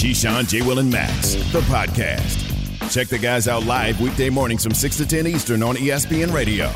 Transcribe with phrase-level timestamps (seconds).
[0.00, 0.62] Keyshawn, J.
[0.62, 2.90] Will, and Max, the podcast.
[2.90, 6.68] Check the guys out live weekday mornings from 6 to 10 Eastern on ESPN Radio.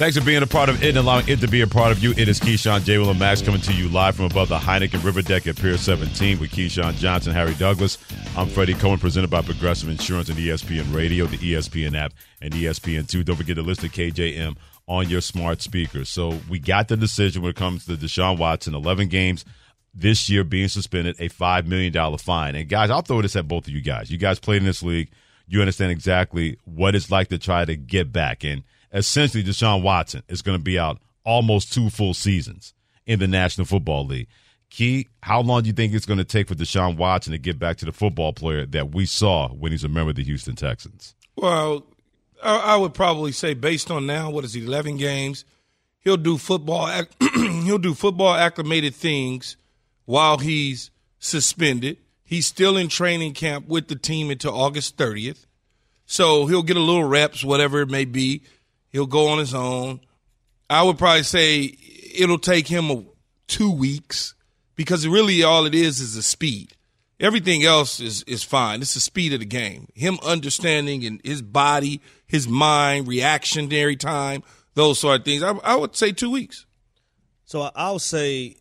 [0.00, 2.02] Thanks for being a part of it and allowing it to be a part of
[2.02, 2.10] you.
[2.16, 2.98] It is Keyshawn, J.
[2.98, 5.78] Will, and Max coming to you live from above the Heineken River Deck at Pier
[5.78, 7.98] 17 with Keyshawn Johnson, Harry Douglas.
[8.36, 13.24] I'm Freddie Coleman, presented by Progressive Insurance and ESPN Radio, the ESPN app, and ESPN2.
[13.24, 14.56] Don't forget to listen to KJM
[14.88, 16.08] on your smart speakers.
[16.08, 19.44] So we got the decision when it comes to Deshaun Watson, 11 games
[19.94, 22.54] this year being suspended, a $5 million fine.
[22.54, 24.10] And guys, I'll throw this at both of you guys.
[24.10, 25.10] You guys played in this league.
[25.46, 28.44] You understand exactly what it's like to try to get back.
[28.44, 32.74] And essentially, Deshaun Watson is going to be out almost two full seasons
[33.06, 34.28] in the National Football League.
[34.70, 37.58] Key, how long do you think it's going to take for Deshaun Watson to get
[37.58, 40.56] back to the football player that we saw when he's a member of the Houston
[40.56, 41.14] Texans?
[41.36, 41.84] Well,
[42.42, 45.44] I would probably say based on now, what is he, 11 games?
[46.00, 46.90] He'll do football.
[47.34, 49.56] he'll do football acclimated things
[50.04, 51.98] while he's suspended.
[52.24, 55.46] He's still in training camp with the team until August 30th.
[56.06, 58.42] So he'll get a little reps, whatever it may be.
[58.90, 60.00] He'll go on his own.
[60.68, 61.76] I would probably say
[62.14, 63.04] it'll take him a,
[63.46, 64.34] two weeks
[64.74, 66.74] because really all it is is the speed.
[67.20, 68.82] Everything else is is fine.
[68.82, 69.86] It's the speed of the game.
[69.94, 74.42] Him understanding and his body, his mind, reactionary time,
[74.74, 75.42] those sort of things.
[75.42, 76.66] I, I would say two weeks.
[77.44, 78.56] So I'll say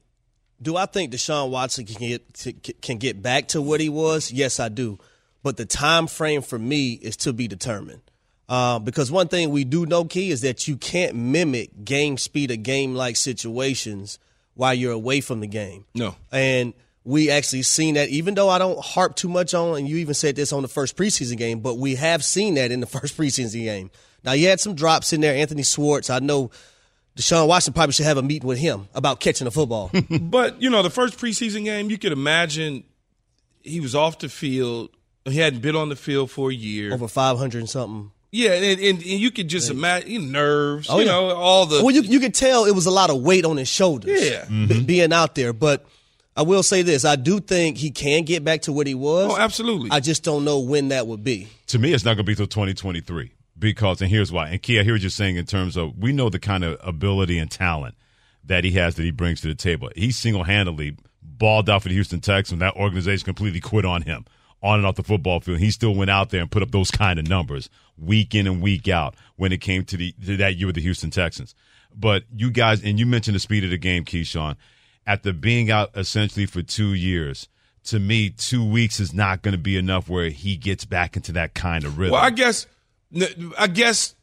[0.62, 4.32] do I think Deshaun Watson can get can get back to what he was?
[4.32, 5.00] Yes, I do.
[5.44, 8.02] But the time frame for me is to be determined.
[8.48, 12.52] Uh, because one thing we do know, Key, is that you can't mimic game speed
[12.52, 14.20] of game like situations
[14.56, 15.86] while you're away from the game.
[15.96, 16.16] No.
[16.32, 16.74] And
[17.04, 20.14] we actually seen that, even though I don't harp too much on, and you even
[20.14, 23.18] said this on the first preseason game, but we have seen that in the first
[23.18, 23.90] preseason game.
[24.24, 25.34] Now, you had some drops in there.
[25.34, 26.52] Anthony Schwartz, I know
[27.18, 29.92] Deshaun Watson probably should have a meeting with him about catching the football.
[30.22, 32.84] but, you know, the first preseason game, you could imagine
[33.62, 34.90] he was off the field.
[35.26, 36.94] He hadn't been on the field for a year.
[36.94, 38.12] Over 500 and something.
[38.32, 41.12] Yeah, and, and, and you could just imagine nerves, oh, you yeah.
[41.12, 41.84] know, all the.
[41.84, 44.26] Well, you, you could tell it was a lot of weight on his shoulders.
[44.26, 44.46] Yeah.
[44.46, 44.86] Mm-hmm.
[44.86, 45.52] Being out there.
[45.52, 45.86] But
[46.38, 49.32] I will say this I do think he can get back to what he was.
[49.32, 49.92] Oh, absolutely.
[49.92, 51.50] I just don't know when that would be.
[51.68, 54.50] To me, it's not going to be till 2023 because, and here's why.
[54.50, 56.78] And Key, I hear what you're saying in terms of we know the kind of
[56.82, 57.96] ability and talent
[58.44, 59.90] that he has that he brings to the table.
[59.96, 62.60] He single handedly balled out for the Houston Texans.
[62.60, 64.26] That organization completely quit on him
[64.62, 65.60] on and off the football field.
[65.60, 68.62] He still went out there and put up those kind of numbers week in and
[68.62, 71.56] week out when it came to the to that year with the Houston Texans.
[71.96, 74.56] But you guys, and you mentioned the speed of the game, Keyshawn.
[75.06, 77.48] After being out essentially for two years,
[77.86, 81.32] to me, two weeks is not going to be enough where he gets back into
[81.34, 82.14] that kind of rhythm.
[82.14, 82.68] Well, I guess
[83.58, 84.16] I guess,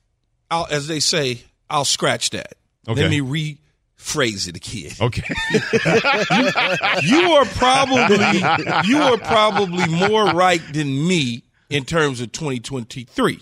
[0.51, 2.55] I'll, as they say, I'll scratch that.
[2.89, 3.03] Okay.
[3.03, 4.99] Let me rephrase it, kid.
[5.01, 5.23] Okay.
[7.03, 13.41] you, you are probably you are probably more right than me in terms of 2023.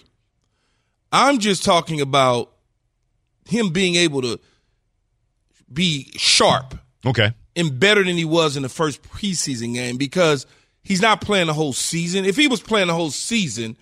[1.12, 2.52] I'm just talking about
[3.44, 4.40] him being able to
[5.72, 6.74] be sharp.
[7.04, 7.32] Okay.
[7.54, 10.46] And better than he was in the first preseason game because
[10.82, 12.24] he's not playing the whole season.
[12.24, 13.76] If he was playing the whole season,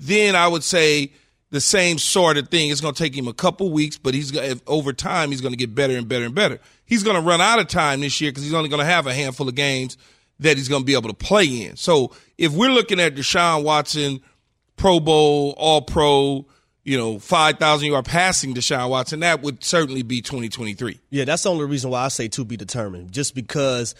[0.00, 1.12] then I would say
[1.50, 2.70] the same sort of thing.
[2.70, 4.32] It's going to take him a couple weeks, but he's
[4.66, 6.58] over time he's going to get better and better and better.
[6.86, 9.06] He's going to run out of time this year because he's only going to have
[9.06, 9.98] a handful of games
[10.40, 11.76] that he's going to be able to play in.
[11.76, 14.22] So if we're looking at Deshaun Watson,
[14.76, 16.46] Pro Bowl, All Pro,
[16.82, 20.98] you know, 5,000 yard passing Deshaun Watson, that would certainly be 2023.
[21.10, 23.94] Yeah, that's the only reason why I say to be determined, just because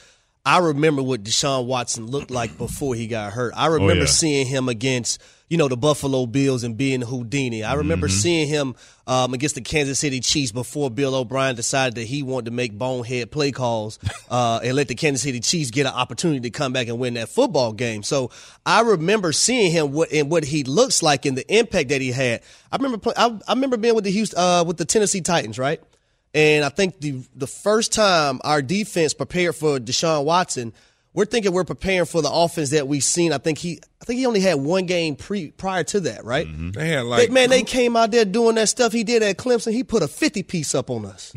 [0.47, 3.53] I remember what Deshaun Watson looked like before he got hurt.
[3.55, 4.07] I oh, remember oh, yeah.
[4.07, 7.65] seeing him against– you know, the Buffalo Bills and being Houdini.
[7.65, 8.17] I remember mm-hmm.
[8.17, 8.77] seeing him
[9.09, 12.79] um, against the Kansas City Chiefs before Bill O'Brien decided that he wanted to make
[12.79, 13.99] bonehead play calls
[14.31, 17.15] uh, and let the Kansas City Chiefs get an opportunity to come back and win
[17.15, 18.05] that football game.
[18.05, 18.31] So
[18.65, 22.13] I remember seeing him what and what he looks like and the impact that he
[22.13, 22.43] had.
[22.71, 25.59] I remember play, I, I remember being with the Houston uh, with the Tennessee Titans,
[25.59, 25.83] right?
[26.33, 30.73] And I think the the first time our defense prepared for Deshaun Watson–
[31.13, 33.33] we're thinking we're preparing for the offense that we've seen.
[33.33, 36.47] I think he, I think he only had one game pre prior to that, right?
[36.47, 36.71] Mm-hmm.
[36.71, 39.37] They had like, they, man, they came out there doing that stuff he did at
[39.37, 39.73] Clemson.
[39.73, 41.35] He put a fifty piece up on us,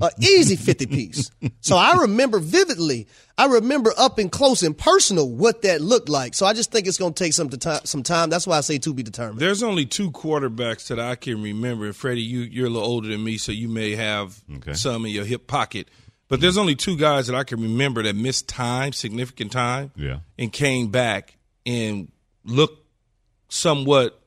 [0.00, 1.30] an easy fifty piece.
[1.60, 3.06] So I remember vividly.
[3.38, 6.34] I remember up and close and personal what that looked like.
[6.34, 7.80] So I just think it's going to take some time.
[7.84, 8.28] Some time.
[8.28, 9.40] That's why I say to be determined.
[9.40, 11.92] There's only two quarterbacks that I can remember.
[11.94, 14.74] Freddie, you you're a little older than me, so you may have okay.
[14.74, 15.88] some in your hip pocket.
[16.28, 20.20] But there's only two guys that I can remember that missed time, significant time, yeah.
[20.38, 21.36] and came back
[21.66, 22.10] and
[22.44, 22.80] looked
[23.48, 24.20] somewhat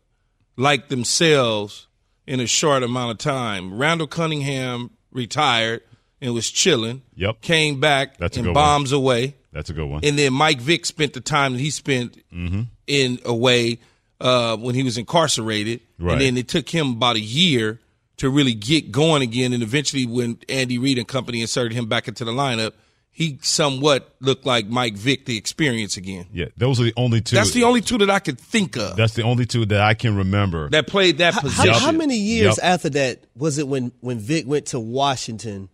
[0.55, 1.87] like themselves
[2.25, 3.77] in a short amount of time.
[3.77, 5.81] Randall Cunningham retired
[6.21, 7.01] and was chilling.
[7.15, 7.41] Yep.
[7.41, 9.01] Came back That's and bombs one.
[9.01, 9.35] away.
[9.51, 10.01] That's a good one.
[10.03, 12.61] And then Mike Vick spent the time that he spent Mm-hmm.
[12.85, 13.79] in away
[14.21, 16.13] uh, when he was incarcerated, Right.
[16.13, 17.79] and then it took him about a year
[18.17, 19.53] to really get going again.
[19.53, 22.73] And eventually, when Andy Reid and company inserted him back into the lineup,
[23.11, 26.27] he somewhat looked like Mike Vick, the experience again.
[26.31, 27.35] yeah, those are the only two.
[27.35, 29.95] That's the only two that I could think of That's the only two that I
[29.95, 30.69] can remember.
[30.69, 31.73] that played that How, position.
[31.73, 32.65] how many years Yep.
[32.65, 35.69] after that was it when when Vick went to Washington?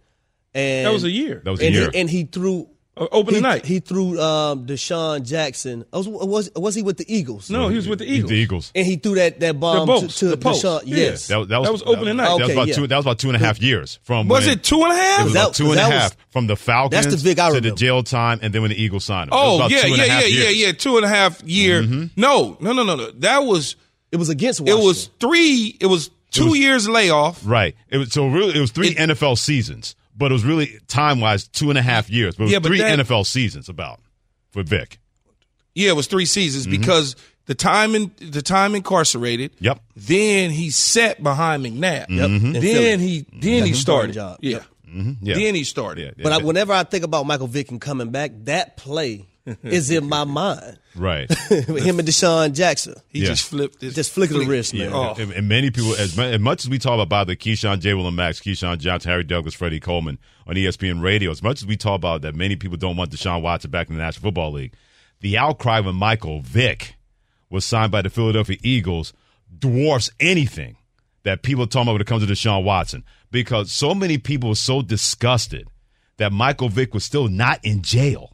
[0.53, 1.41] And That was a year.
[1.43, 1.89] that was a and year.
[1.91, 3.65] he, and he threw opening he, night.
[3.65, 5.83] He threw um, DeSean Jackson.
[5.91, 7.49] Was, was was he with the Eagles?
[7.49, 8.29] no, he was with the Eagles.
[8.29, 8.71] The Eagles.
[8.75, 10.63] And he threw that that bomb The to, post, to the post.
[10.63, 10.81] DeSean.
[10.85, 10.97] Yeah.
[10.97, 11.27] Yes.
[11.27, 12.25] That, that was That was opening night.
[12.25, 12.73] That, was Okay, about yeah.
[12.75, 12.87] two.
[12.87, 14.27] That was about two and a half years from.
[14.27, 15.21] Was when- it two and a half?
[15.21, 17.29] It was That- about two and a that half was- from the Falcons That's the
[17.29, 19.37] Vick I to the jail time, and then when the Eagles signed him.
[19.37, 20.57] It was Oh about yeah, two and a yeah, half yeah, yeah, years.
[20.57, 20.71] yeah.
[20.73, 21.81] Two and a half year.
[21.83, 22.05] Mm-hmm.
[22.21, 23.11] No, no, no, no, no.
[23.11, 23.75] That was
[24.11, 25.75] it was against it was three.
[25.79, 27.41] It was two was- years layoff.
[27.45, 27.75] Right.
[27.89, 31.19] It was so really it was three It- NFL seasons, but it was really time
[31.19, 32.36] wise two and a half years.
[32.36, 34.00] But it was Yeah, but three that- NFL seasons about
[34.51, 35.00] for Vick.
[35.75, 36.80] Yeah, it was three seasons Mm-hmm.
[36.81, 37.15] because
[37.45, 39.51] the time in the time incarcerated.
[39.60, 39.80] Yep.
[39.95, 42.07] Then he sat behind McNabb.
[42.07, 42.15] Mm-hmm.
[42.18, 42.30] Yep.
[42.30, 43.74] In Then he then he mm-hmm.
[43.74, 44.13] started.
[44.13, 44.38] job.
[44.42, 44.51] Yeah.
[44.57, 44.65] Yep.
[44.88, 45.25] Mm-hmm.
[45.25, 45.36] Yeah.
[45.36, 46.01] Then he started.
[46.01, 49.25] Yeah, yeah, But I, whenever I think about Michael Vick and coming back, that play
[49.63, 50.79] is in my mind.
[50.95, 51.29] right.
[51.49, 52.95] Him and DeSean Jackson.
[53.09, 53.27] He Yeah.
[53.27, 54.93] just flipped his Just flick of the wrist, Yeah, man.
[54.95, 55.15] Oh.
[55.17, 57.93] and, and many people, as, as much as we talk about the Keyshawn, J.
[57.93, 60.17] Will and Max, Keyshawn Johnson, Harry Douglas, Freddie Coleman
[60.47, 63.41] on ESPN Radio, as much as we talk about that many people don't want Deshaun
[63.41, 64.73] Watson back in the National Football League,
[65.19, 66.95] the outcry when Michael Vick
[67.49, 69.13] was signed by the Philadelphia Eagles
[69.59, 70.77] dwarfs anything
[71.23, 74.49] that people are talking about when it comes to Deshaun Watson because so many people
[74.49, 75.67] were so disgusted
[76.17, 78.32] that Michael Vick was still not in jail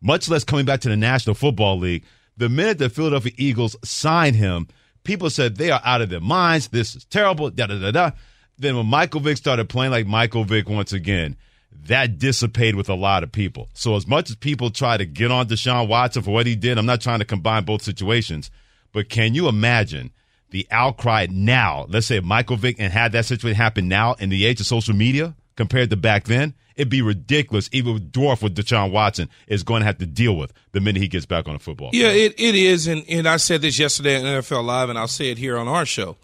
[0.00, 2.04] much less coming back to the National Football League.
[2.36, 4.68] The minute the Philadelphia Eagles signed him,
[5.04, 6.68] people said they are out of their minds.
[6.68, 7.50] This is terrible.
[7.50, 8.10] Da da da da.
[8.58, 11.36] Then when Michael Vick started playing like Michael Vick once again,
[11.84, 13.68] that dissipated with a lot of people.
[13.74, 16.78] So as much as people try to get on Deshaun Watson for what he did,
[16.78, 18.50] I'm not trying to combine both situations,
[18.92, 20.10] but can you imagine
[20.50, 21.86] the outcry now?
[21.88, 24.94] Let's say Michael Vick and had that situation happen now in the age of social
[24.94, 27.68] media compared to back then, it'd be ridiculous.
[27.72, 31.02] Even with dwarf with Deshaun Watson is going to have to deal with the minute
[31.02, 31.90] he gets back on the football.
[31.92, 35.08] Yeah, it, it is, and, and I said this yesterday on NFL Live, and I'll
[35.08, 36.16] say it here on our show.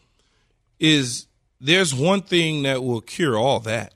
[0.78, 1.26] Is
[1.60, 3.94] there's one thing that will cure all that,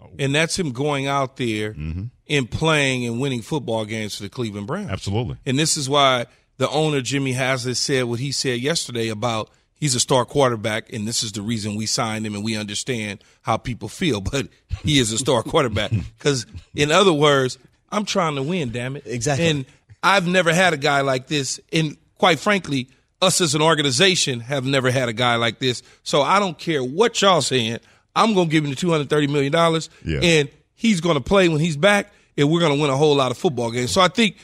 [0.00, 0.10] oh.
[0.18, 2.04] and that's him going out there mm-hmm.
[2.28, 4.90] and playing and winning football games for the Cleveland Browns.
[4.90, 5.36] absolutely.
[5.46, 6.26] And this is why
[6.56, 11.06] the owner Jimmy Haslam said what he said yesterday about he's a star quarterback, and
[11.06, 14.20] this is the reason we signed him, and we understand how people feel.
[14.30, 14.48] But
[14.84, 17.58] he is a star quarterback because, in other words,
[17.90, 18.70] I'm trying to win.
[18.70, 19.46] Damn it, Exactly.
[19.48, 19.64] And
[20.02, 22.88] I've never had a guy like this, and quite frankly,
[23.20, 25.82] us as an organization have never had a guy like this.
[26.04, 27.78] So I don't care what y'all saying.
[28.14, 30.20] I'm gonna give him the 230 million dollars, Yeah.
[30.22, 33.38] and he's gonna play when he's back, and we're gonna win a whole lot of
[33.38, 33.90] football games.
[33.90, 34.36] So I think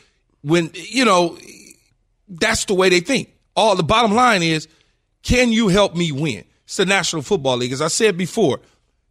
[0.43, 1.39] when you know
[2.29, 3.31] that's the way they think.
[3.57, 4.67] All the bottom line is,
[5.25, 6.45] can you help me win?
[6.65, 8.61] It's the National Football League, as I said before.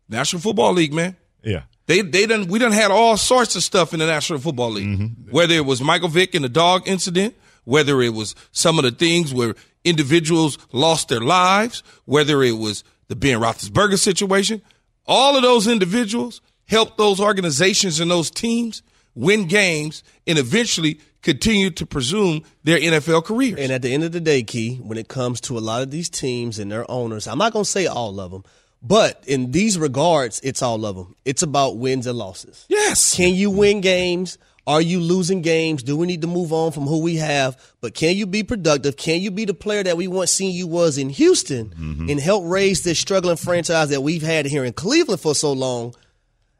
[0.07, 1.17] National Football League, man.
[1.43, 1.63] Yeah.
[1.87, 4.87] They they done we done had all sorts of stuff in the National Football League.
[4.87, 5.31] Mm-hmm.
[5.31, 8.91] Whether it was Michael Vick and the dog incident, whether it was some of the
[8.91, 14.61] things where individuals lost their lives, whether it was the Ben Roethlisberger situation,
[15.05, 18.81] all of those individuals helped those organizations and those teams
[19.15, 23.59] win games and eventually continue to presume their NFL careers.
[23.59, 25.91] And at the end of the day, Key, when it comes to a lot of
[25.91, 28.43] these teams and their owners, I'm not going to say all of them,
[28.81, 31.15] but in these regards, it's all of them.
[31.25, 32.65] It's about wins and losses.
[32.69, 33.15] yes.
[33.15, 34.37] Can you win games?
[34.65, 35.83] Are you losing games?
[35.83, 37.57] Do we need to move on from who we have?
[37.81, 38.95] But can you be productive?
[38.95, 42.09] Can you be the player that we once seen you was in Houston mm-hmm.
[42.09, 45.93] and help raise this struggling franchise that we've had here in Cleveland for so long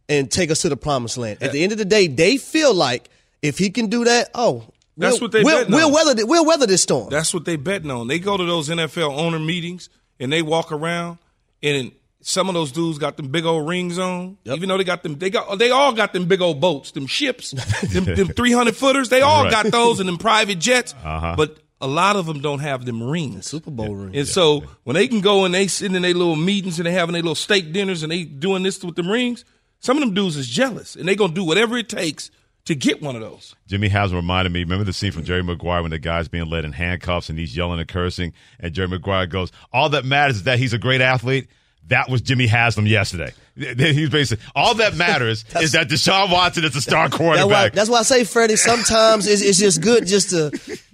[0.10, 1.42] and take us to the promised land?
[1.42, 3.10] At the end of the day, they feel like
[3.42, 4.66] if he can do that, oh,
[4.98, 7.10] That's we'll, what they we'll, we'll weather we'll weather this storm.
[7.10, 8.08] That's what they betting on.
[8.08, 11.18] They go to those NFL owner meetings and they walk around
[11.62, 11.92] and
[12.22, 14.38] some of those dudes got them big old rings on.
[14.46, 17.06] Even though they got them, they got they all got them big old boats, them
[17.06, 19.10] ships, them, them three hundred footers.
[19.10, 19.52] They all Right.
[19.52, 20.94] got those and them private jets.
[21.04, 21.34] Uh-huh.
[21.36, 23.46] But a lot of them don't have them rings.
[23.48, 24.16] Super Bowl rings.
[24.16, 26.94] And so when they can go and they sitting in their little meetings and they
[26.94, 29.44] having their little steak dinners and they doing this with them rings,
[29.84, 32.32] some of them dudes is jealous and they gonna do whatever it takes
[32.66, 33.54] to get one of those.
[33.68, 34.62] Jimmy Haslam reminded me.
[34.62, 37.56] Remember the scene from Jerry Maguire when the guy's being led in handcuffs and he's
[37.56, 41.02] yelling and cursing, and Jerry Maguire goes, "All that matters is that he's a great
[41.02, 41.50] athlete."
[41.88, 43.34] That was Jimmy Haslam yesterday.
[43.56, 47.36] He was basically all that matters is that Deshaun Watson is a star That's why,
[47.38, 47.74] quarterback.
[47.74, 50.50] that's why I say, Freddie, sometimes it's, it's just good just to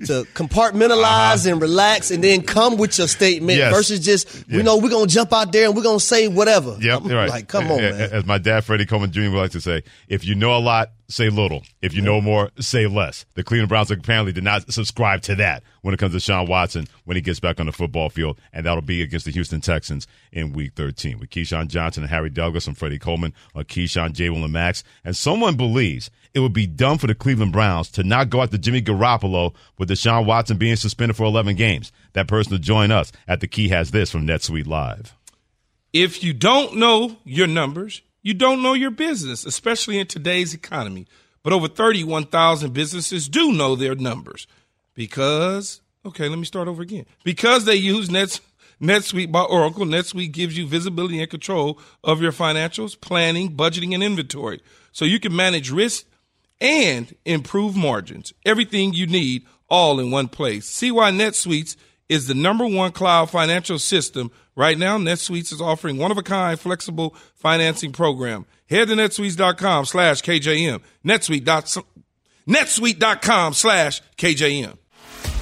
[0.07, 3.69] to compartmentalize and relax and then come with your statement Uh-huh.
[3.69, 3.75] Yes.
[3.75, 6.27] versus just, you know, we're going to jump out there and we're going to say
[6.27, 6.77] whatever.
[6.79, 7.29] Yep, I'm right.
[7.29, 7.93] Like, come on, man.
[7.93, 9.21] As my dad, Freddie Coleman Jr.
[9.29, 11.63] would like to say, if you know a lot, say little.
[11.81, 13.25] If you know more, say less.
[13.33, 16.87] The Cleveland Browns apparently did not subscribe to that when it comes to Sean Watson
[17.05, 20.07] when he gets back on the football field, and that'll be against the Houston Texans
[20.31, 21.19] in Week 13.
[21.19, 24.29] With Keyshawn Johnson and Harry Douglas and Freddie Coleman on Keyshawn, J.
[24.29, 24.83] Will, and Max.
[25.03, 28.57] And someone believes it would be dumb for the Cleveland Browns to not go after
[28.57, 31.91] Jimmy Garoppolo with Deshaun Watson being suspended for 11 games.
[32.13, 35.15] That person to join us at the Key has this from NetSuite Live.
[35.91, 41.07] If you don't know your numbers, you don't know your business, especially in today's economy.
[41.43, 44.47] But over 31,000 businesses do know their numbers
[44.93, 47.05] because, okay, let me start over again.
[47.23, 48.41] Because they use Nets,
[48.81, 54.03] NetSuite by Oracle, NetSuite gives you visibility and control of your financials, planning, budgeting, and
[54.03, 54.61] inventory.
[54.91, 56.05] So you can manage risk
[56.59, 58.33] and improve margins.
[58.45, 60.65] Everything you need all in one place.
[60.65, 61.77] See why NetSuites
[62.09, 67.93] is the number one cloud financial system Right now, NetSuites is offering one-of-a-kind flexible financing
[67.93, 68.45] program.
[68.69, 70.81] Head to netsuites.com slash KJM.
[71.05, 71.85] NetSuite
[72.45, 74.77] netsuite.com slash KJM.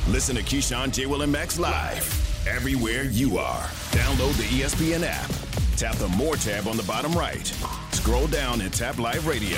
[0.09, 1.07] Listen to Keyshawn, J.
[1.07, 3.63] Will, and Max live everywhere you are.
[3.89, 5.31] Download the ESPN app.
[5.77, 7.47] Tap the More tab on the bottom right.
[7.93, 9.57] Scroll down and tap Live Radio.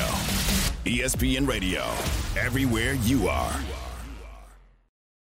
[0.85, 1.81] ESPN Radio.
[2.41, 3.59] Everywhere you are.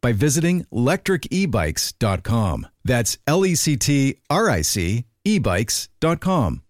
[0.00, 2.66] by visiting lectricebikes.com.
[2.84, 6.62] That's L E C T R I C ebikes.com.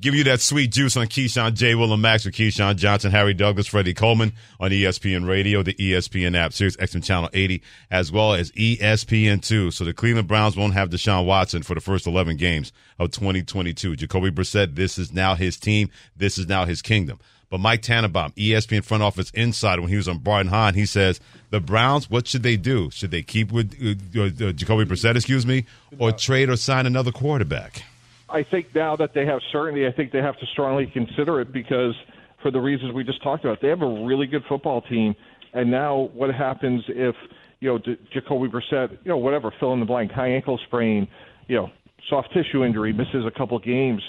[0.00, 1.76] Give you that sweet juice on Keyshawn J.
[1.76, 6.36] Will and Max with Keyshawn Johnson, Harry Douglas, Freddie Coleman on ESPN Radio, the ESPN
[6.36, 9.72] app, Sirius XM Channel 80, as well as ESPN2.
[9.72, 13.94] So the Cleveland Browns won't have Deshaun Watson for the first 11 games of 2022.
[13.94, 15.88] Jacoby Brissett, this is now his team.
[16.16, 17.20] This is now his kingdom.
[17.52, 20.86] But Mike Tannenbaum, ESPN front office insider, when he was on Bart and Hahn, he
[20.86, 22.90] says the Browns, what should they do?
[22.90, 25.66] Should they keep with uh, uh, Jacoby Brissett, excuse me,
[25.98, 27.82] or trade or sign another quarterback?
[28.30, 31.52] I think now that they have certainty, I think they have to strongly consider it
[31.52, 31.94] because
[32.40, 35.14] for the reasons we just talked about, they have a really good football team.
[35.52, 37.14] And now, what happens if
[37.60, 41.06] you know D- Jacoby Brissett, you know, whatever, fill in the blank, high ankle sprain,
[41.48, 41.70] you know,
[42.08, 44.00] soft tissue injury, misses a couple games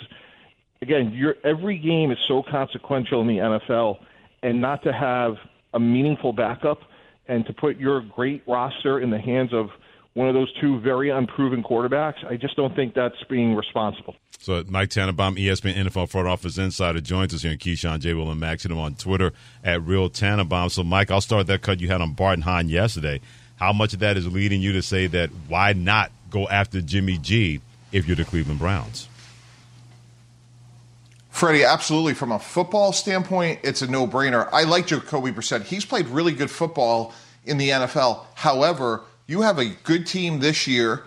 [0.84, 3.98] again, your every game is so consequential in the NFL,
[4.44, 5.38] and not to have
[5.74, 6.82] a meaningful backup
[7.28, 9.70] and to put your great roster in the hands of
[10.14, 14.16] one of those two very unproven quarterbacks, I just don't think that's being responsible.
[14.38, 18.14] So Mike Tannenbaum, ESPN NFL front office insider, joins us here in Keyshawn J.
[18.14, 18.64] Will and Max.
[18.64, 19.32] Hit him on Twitter
[19.64, 20.70] at Real Tannenbaum.
[20.70, 23.22] So Mike, I'll start that cut you had on Bart and Hahn yesterday.
[23.56, 27.18] How much of that is leading you to say that why not go after Jimmy
[27.18, 27.62] G
[27.92, 29.08] if you're the Cleveland Browns?
[31.34, 32.14] Freddie, absolutely.
[32.14, 34.48] From a football standpoint, it's a no brainer.
[34.54, 35.64] I like Jacoby Brissett.
[35.64, 37.12] He's played really good football
[37.44, 38.24] in the NFL.
[38.36, 41.04] However, you have a good team this year,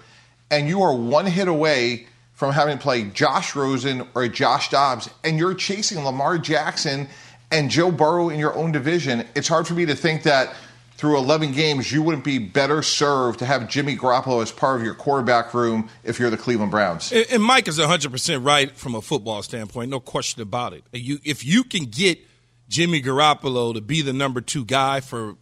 [0.50, 5.08] and you are one hit away from having to play Josh Rosen or Josh Dobbs,
[5.22, 7.08] and you're chasing Lamar Jackson
[7.52, 9.24] and Joe Burrow in your own division.
[9.36, 10.52] It's hard for me to think that
[10.96, 14.84] through 11 games, you wouldn't be better served to have Jimmy Garoppolo as part of
[14.84, 17.12] your quarterback room if you're the Cleveland Browns.
[17.12, 20.84] And, and Mike is 100% right from a football standpoint, no question about it.
[20.92, 22.18] You, if you can get
[22.68, 25.36] Jimmy Garoppolo to be the number two guy for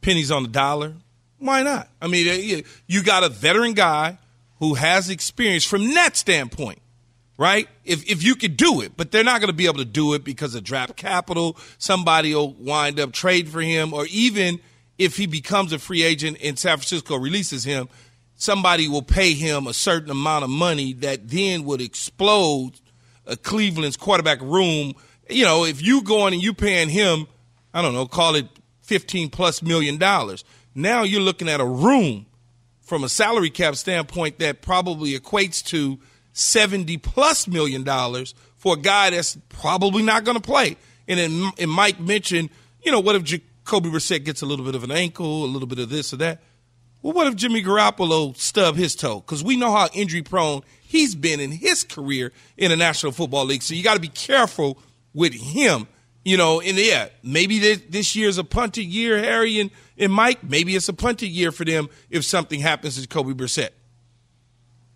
[0.00, 0.94] pennies on the dollar,
[1.38, 1.88] why not?
[2.02, 4.18] I mean, eh, you got a veteran guy
[4.58, 6.80] who has experience from that standpoint
[7.40, 7.68] right?
[7.86, 10.12] If if you could do it, but they're not going to be able to do
[10.12, 11.56] it because of draft capital.
[11.78, 14.60] Somebody will wind up trade for him, or even
[15.00, 17.88] if he becomes a free agent and San Francisco releases him,
[18.34, 22.72] somebody will pay him a certain amount of money that then would explode
[23.26, 24.92] a Cleveland's quarterback room.
[25.30, 27.26] You know, if you going and you paying him,
[27.72, 28.46] I don't know, call it
[28.82, 30.44] fifteen plus million dollars.
[30.74, 32.26] Now you're looking at a room
[32.82, 35.98] from a salary cap standpoint that probably equates to
[36.34, 40.76] 70 plus million dollars for a guy that's probably not going to play.
[41.08, 42.50] And then and Mike mentioned,
[42.82, 45.68] you know, what if Jacoby Brissett gets a little bit of an ankle, a little
[45.68, 46.40] bit of this or that?
[47.02, 49.20] Well, what if Jimmy Garoppolo stub his toe?
[49.20, 53.46] Because we know how injury prone he's been in his career in the National Football
[53.46, 53.62] League.
[53.62, 54.78] So you got to be careful
[55.14, 55.86] with him.
[56.24, 60.42] You know, and yeah, maybe this year's a punted year, Harry and, and Mike.
[60.42, 63.70] Maybe it's a punted year for them if something happens to Kobe Brissett.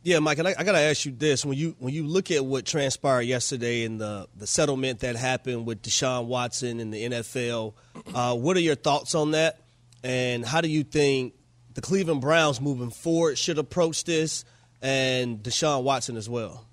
[0.05, 2.31] Yeah, Mike, and I, I got to ask you this: when you when you look
[2.31, 7.05] at what transpired yesterday and the the settlement that happened with Deshaun Watson and the
[7.05, 7.73] NFL,
[8.15, 9.61] uh, what are your thoughts on that?
[10.03, 11.33] And how do you think
[11.73, 14.45] the Cleveland Browns moving forward should approach this,
[14.83, 16.67] and Deshaun Watson as well?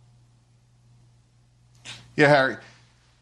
[2.18, 2.58] Yeah, Harry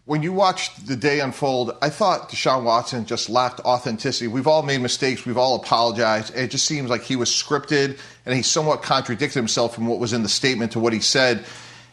[0.09, 4.25] when you watched the day unfold, I thought Deshaun Watson just lacked authenticity.
[4.25, 5.23] We've all made mistakes.
[5.23, 6.35] We've all apologized.
[6.35, 10.11] It just seems like he was scripted and he somewhat contradicted himself from what was
[10.11, 11.45] in the statement to what he said.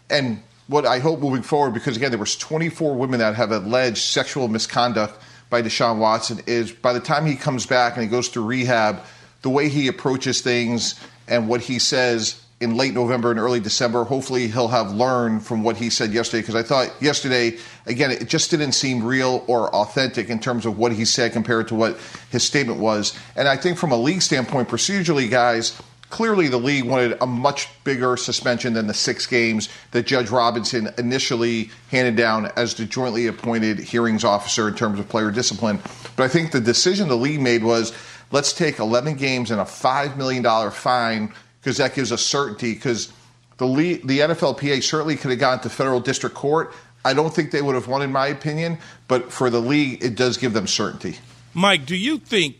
[0.08, 3.99] And what I hope moving forward, because again, there was 24 women that have alleged
[3.99, 5.20] sexual misconduct
[5.50, 9.02] by Deshaun Watson, is by the time he comes back and he goes to rehab,
[9.42, 14.05] the way he approaches things and what he says in late November and early December.
[14.05, 18.29] Hopefully, he'll have learned from what he said yesterday because I thought yesterday, again, it
[18.29, 21.99] just didn't seem real or authentic in terms of what he said compared to what
[22.31, 23.19] his statement was.
[23.37, 27.69] And I think from a league standpoint, procedurally, guys, clearly the league wanted a much
[27.85, 33.27] bigger suspension than the six games that Judge Robinson initially handed down as the jointly
[33.27, 35.79] appointed hearings officer in terms of player discipline.
[36.16, 37.92] But I think the decision the league made was
[38.31, 41.35] let's take 11 games and a $5 million fine
[41.66, 42.74] because that gives us certainty.
[42.74, 43.12] Because
[43.57, 43.66] the
[44.05, 46.72] the NFLPA certainly could have gone to federal district court.
[47.05, 48.79] I don't think they would have won, in my opinion.
[49.09, 51.18] But for the league, it does give them certainty.
[51.55, 52.57] Mike, do you think?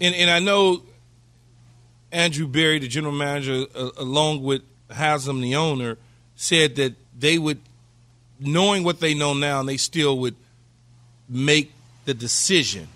[0.00, 0.82] And, and I know
[2.12, 5.98] Andrew Berry, the general manager, uh, along with Haslam, the owner,
[6.36, 7.60] said that they would,
[8.38, 10.36] knowing what they know now, and they still would
[11.28, 11.72] make
[12.04, 12.86] the decision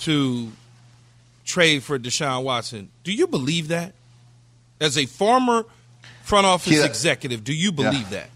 [0.00, 0.52] to
[1.44, 2.88] trade for Deshaun Watson.
[3.04, 3.92] Do you believe that?
[4.80, 5.64] As a former
[6.22, 6.84] front office yeah.
[6.84, 8.20] executive, do you believe yeah.
[8.20, 8.30] that?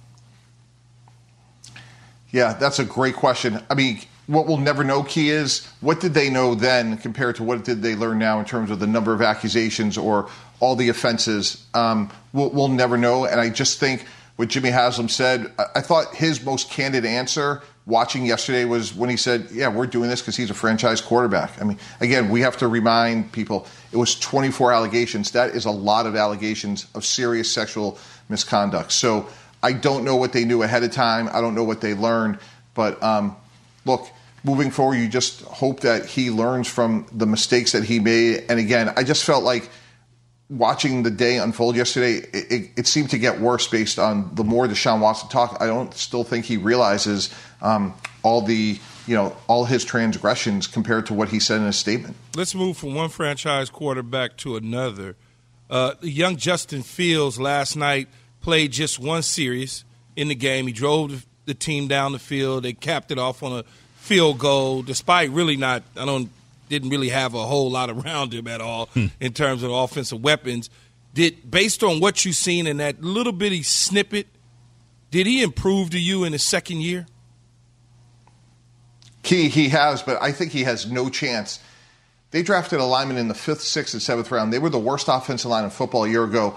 [2.33, 3.61] Yeah, that's a great question.
[3.69, 7.43] I mean, what we'll never know, Key, is what did they know then compared to
[7.43, 10.29] what did they learn now in terms of the number of accusations or
[10.61, 11.67] all the offenses?
[11.75, 13.25] Um, we'll, we'll, never know.
[13.25, 17.63] And I just think what Jimmy Haslam said, I, I thought his most candid answer
[17.91, 21.61] watching yesterday was when he said, Yeah, we're doing this because he's a franchise quarterback.
[21.61, 25.33] I mean, again, we have to remind people it was 24 allegations.
[25.33, 27.99] That is a lot of allegations of serious sexual
[28.29, 28.93] misconduct.
[28.93, 29.29] So
[29.63, 31.29] I don't know what they knew ahead of time.
[31.33, 32.39] I don't know what they learned.
[32.73, 33.37] But um,
[33.85, 34.09] look,
[34.45, 38.45] moving forward, you just hope that he learns from the mistakes that he made.
[38.49, 39.69] And again, I just felt like
[40.51, 44.45] watching the day unfold yesterday, it, it, it, seemed to get worse based on the
[44.45, 45.57] more Deshaun Watson talk.
[45.61, 47.33] I don't still think he realizes
[47.63, 51.77] um, all the you know all his transgressions compared to what he said in his
[51.77, 52.17] statement.
[52.37, 55.17] Let's move from one franchise quarterback to another.
[55.71, 58.09] Uh, young Justin Fields last night
[58.41, 59.85] played just one series
[60.17, 60.67] in the game.
[60.67, 62.65] He drove the team down the field.
[62.65, 63.65] They capped it off on a
[63.97, 65.85] field goal, despite really not.
[65.97, 66.31] I don't
[66.71, 69.07] didn't really have a whole lot around him at all hmm.
[69.21, 70.71] in terms of offensive weapons.
[71.13, 74.29] Did based on what you've seen in that little bitty snippet,
[75.11, 77.07] did he improve to you in his second year?
[79.23, 81.59] Key, he has, but I think he has no chance.
[82.31, 84.53] They drafted a lineman in the fifth, sixth, and seventh round.
[84.53, 86.57] They were the worst offensive line in football a year ago.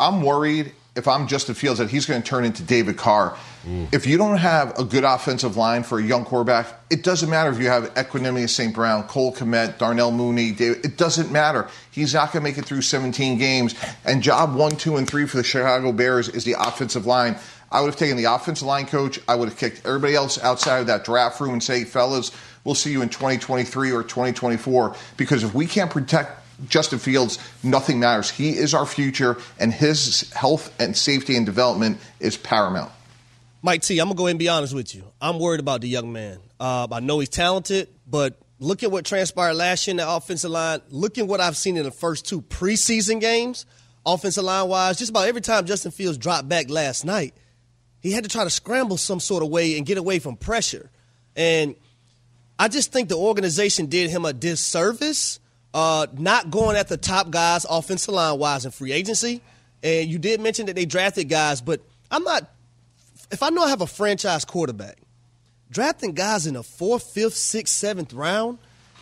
[0.00, 3.36] I'm worried if I'm Justin Fields that he's going to turn into David Carr.
[3.64, 3.94] Mm.
[3.94, 7.50] If you don't have a good offensive line for a young quarterback, it doesn't matter
[7.50, 8.74] if you have Equanimeous St.
[8.74, 11.68] Brown, Cole Kmet, Darnell Mooney, David, it doesn't matter.
[11.90, 13.74] He's not going to make it through 17 games.
[14.04, 17.36] And job one, two, and three for the Chicago Bears is the offensive line.
[17.70, 19.18] I would have taken the offensive line coach.
[19.26, 22.32] I would have kicked everybody else outside of that draft room and say, fellas,
[22.64, 24.94] we'll see you in 2023 or 2024.
[25.16, 28.30] Because if we can't protect Justin Fields, nothing matters.
[28.30, 32.92] He is our future, and his health and safety and development is paramount.
[33.62, 35.04] Mike T, I'm gonna go ahead and be honest with you.
[35.20, 36.38] I'm worried about the young man.
[36.58, 40.50] Uh, I know he's talented, but look at what transpired last year in the offensive
[40.50, 40.80] line.
[40.90, 43.66] Look at what I've seen in the first two preseason games,
[44.04, 44.98] offensive line wise.
[44.98, 47.34] Just about every time Justin Fields dropped back last night,
[48.00, 50.90] he had to try to scramble some sort of way and get away from pressure.
[51.36, 51.76] And
[52.58, 55.38] I just think the organization did him a disservice,
[55.74, 59.40] uh, not going at the top guys offensive line wise in free agency.
[59.82, 61.80] And you did mention that they drafted guys, but
[62.10, 62.48] I'm not
[63.32, 64.98] if I know I have a franchise quarterback,
[65.70, 68.58] drafting guys in the fourth, fifth, sixth, seventh round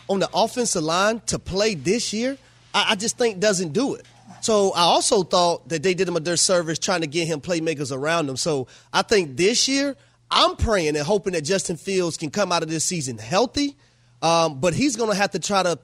[0.08, 2.38] on the offensive line to play this year,
[2.72, 4.06] I, I just think doesn't do it.
[4.40, 7.94] So I also thought that they did him a disservice trying to get him playmakers
[7.94, 8.36] around him.
[8.36, 9.96] So I think this year,
[10.30, 13.76] I'm praying and hoping that Justin Fields can come out of this season healthy.
[14.22, 15.78] Um, but he's going to have to try to,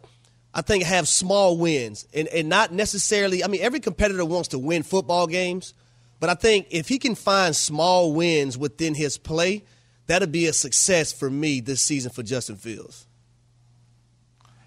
[0.57, 3.45] I think, have small wins and, and not necessarily.
[3.45, 5.75] I mean, every competitor wants to win football games.
[6.19, 9.64] But I think if he can find small wins within his play,
[10.07, 13.07] that'll be a success for me this season for Justin Fields.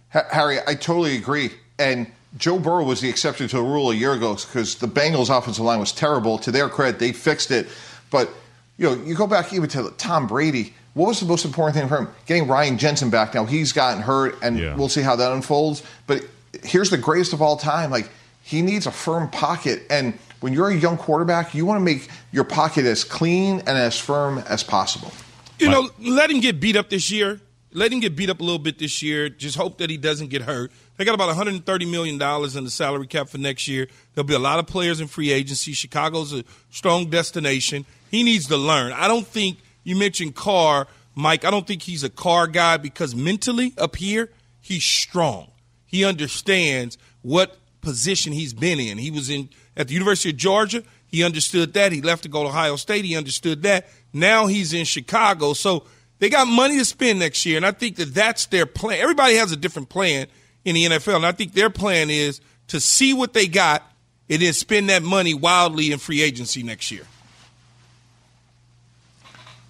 [0.09, 1.49] Harry, I totally agree.
[1.79, 2.05] And
[2.37, 5.65] Joe Burrow was the exception to the rule a year ago because the Bengals' offensive
[5.65, 6.37] line was terrible.
[6.37, 7.67] To their credit, they fixed it.
[8.11, 8.29] But
[8.77, 10.75] you know, you go back even to Tom Brady.
[10.99, 12.09] What was the most important thing for him?
[12.25, 13.33] Getting Ryan Jensen back.
[13.33, 14.75] Now he's gotten hurt, and yeah.
[14.75, 15.81] we'll see how that unfolds.
[16.07, 16.25] But
[16.61, 17.89] here's the greatest of all time.
[17.89, 18.09] Like
[18.43, 22.09] he needs a firm pocket, and when you're a young quarterback, you want to make
[22.33, 25.13] your pocket as clean and as firm as possible.
[25.57, 27.39] You know, let him get beat up this year.
[27.71, 29.29] Let him get beat up a little bit this year.
[29.29, 30.69] Just hope that he doesn't get hurt.
[30.97, 33.87] They got about $130 million in the salary cap for next year.
[34.15, 35.71] There'll be a lot of players in free agency.
[35.71, 37.85] Chicago's a strong destination.
[38.11, 38.91] He needs to learn.
[38.91, 39.59] I don't think
[39.89, 41.43] you mentioned Carr, Mike.
[41.43, 44.29] I don't think he's a Carr guy because mentally up here,
[44.61, 45.51] he's strong.
[45.85, 48.97] He understands what position he's been in.
[48.97, 50.83] He was in at the University of Georgia.
[51.07, 51.91] He understood that.
[51.91, 53.05] He left to go to Ohio State.
[53.05, 53.87] He understood that.
[54.13, 55.53] Now he's in Chicago.
[55.53, 55.85] So
[56.19, 58.99] they got money to spend next year, and I think that that's their plan.
[58.99, 60.27] Everybody has a different plan
[60.65, 63.83] in the NFL, and I think their plan is to see what they got
[64.29, 67.05] and then spend that money wildly in free agency next year.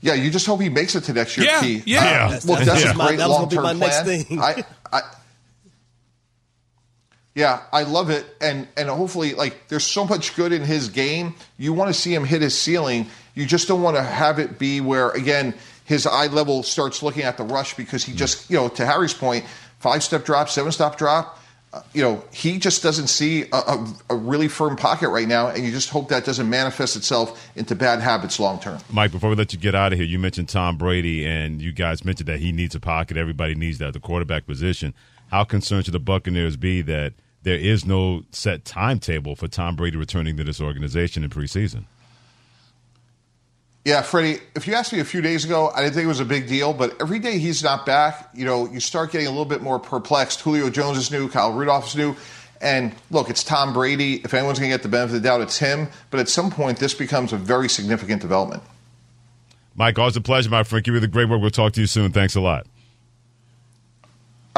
[0.01, 1.47] Yeah, you just hope he makes it to next year.
[1.47, 1.83] Yeah, Key.
[1.85, 1.99] yeah.
[1.99, 2.91] Uh, that's, well, that's yeah.
[2.91, 4.25] a great that long term plan.
[4.39, 5.01] I, I,
[7.35, 11.35] yeah, I love it, and and hopefully, like, there's so much good in his game.
[11.57, 13.07] You want to see him hit his ceiling.
[13.35, 15.53] You just don't want to have it be where again
[15.85, 19.13] his eye level starts looking at the rush because he just, you know, to Harry's
[19.13, 19.43] point,
[19.79, 21.38] five step drop, seven step drop.
[21.93, 25.63] You know, he just doesn't see a, a, a, really firm pocket right now, and
[25.63, 28.79] you just hope that doesn't manifest itself into bad habits long term.
[28.89, 31.71] Mike, before we let you get out of here, you mentioned Tom Brady, and you
[31.71, 33.17] guys mentioned that he needs a pocket.
[33.17, 34.95] Everybody needs that, the quarterback position.
[35.29, 39.95] How concerned should the Buccaneers be that there is no set timetable for Tom Brady
[39.95, 41.86] returning to this organization in preseason?
[43.85, 46.19] Yeah, Freddie, if you asked me a few days ago, I didn't think it was
[46.19, 49.29] a big deal, but every day he's not back, you know, you start getting a
[49.29, 50.41] little bit more perplexed.
[50.41, 52.15] Julio Jones is new, Kyle Rudolph is new.
[52.61, 54.15] And look, it's Tom Brady.
[54.15, 55.87] If anyone's going to get the benefit of the doubt, it's him.
[56.11, 58.63] But at some point, this becomes a very significant development.
[59.75, 60.83] Mike, always a pleasure, my friend.
[60.83, 61.39] Keep you the great work.
[61.39, 62.11] We'll talk to you soon.
[62.11, 62.67] Thanks a lot.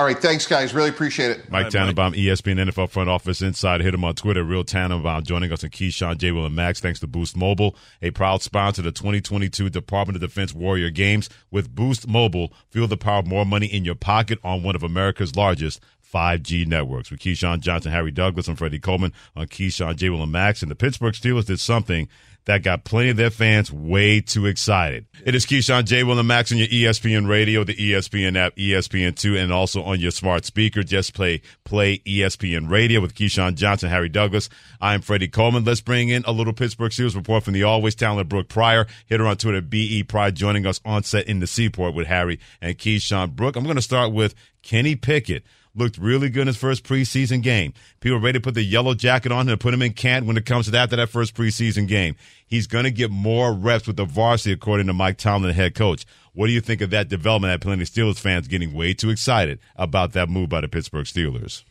[0.02, 0.74] All right, thanks, guys.
[0.74, 1.52] Really appreciate it.
[1.52, 2.20] Mike right, Tannenbaum, Mike.
[2.20, 3.84] ESPN NFL Front Office Insider.
[3.84, 6.32] Hit him on Twitter, Real Tannenbaum, joining us on Keyshawn, J.
[6.32, 6.80] Will, and Max.
[6.80, 11.30] Thanks to Boost Mobile, a proud sponsor of the 2022 Department of Defense Warrior Games.
[11.52, 14.82] With Boost Mobile, feel the power of more money in your pocket on one of
[14.82, 15.80] America's largest
[16.12, 17.12] 5G networks.
[17.12, 20.10] With Keyshawn Johnson, Harry Douglas, and Freddie Coleman on Keyshawn, J.
[20.10, 20.64] Will, and Max.
[20.64, 22.10] And the Pittsburgh Steelers did something–
[22.46, 25.06] that got plenty of their fans way too excited.
[25.24, 26.04] It is Keyshawn J.
[26.04, 30.12] Will and Max on your ESPN radio, the ESPN app, ESPN2, and also on your
[30.12, 30.82] smart speaker.
[30.82, 34.50] Just play play ESPN radio with Keyshawn Johnson, Harry Douglas.
[34.80, 35.64] I'm Freddie Coleman.
[35.64, 38.88] Let's bring in a little Pittsburgh Steelers report from the always talented Brooke Pryor.
[39.06, 42.40] Hit her on Twitter, BE Pryor, joining us on set in the Seaport with Harry
[42.62, 43.56] and Keyshawn Brooke.
[43.56, 45.44] I'm going to start with Kenny Pickett
[45.76, 47.74] looked really good in his first preseason game.
[48.00, 50.38] People are ready to put the yellow jacket on and put him in camp when
[50.38, 52.16] it comes to that, after that first preseason game.
[52.46, 55.76] He's going to get more reps with the varsity, according to Mike Tomlin, the head
[55.76, 56.06] coach.
[56.34, 57.54] What do you think of that development?
[57.54, 61.06] That plenty of Steelers fans getting way too excited about that move by the Pittsburgh
[61.06, 61.64] Steelers.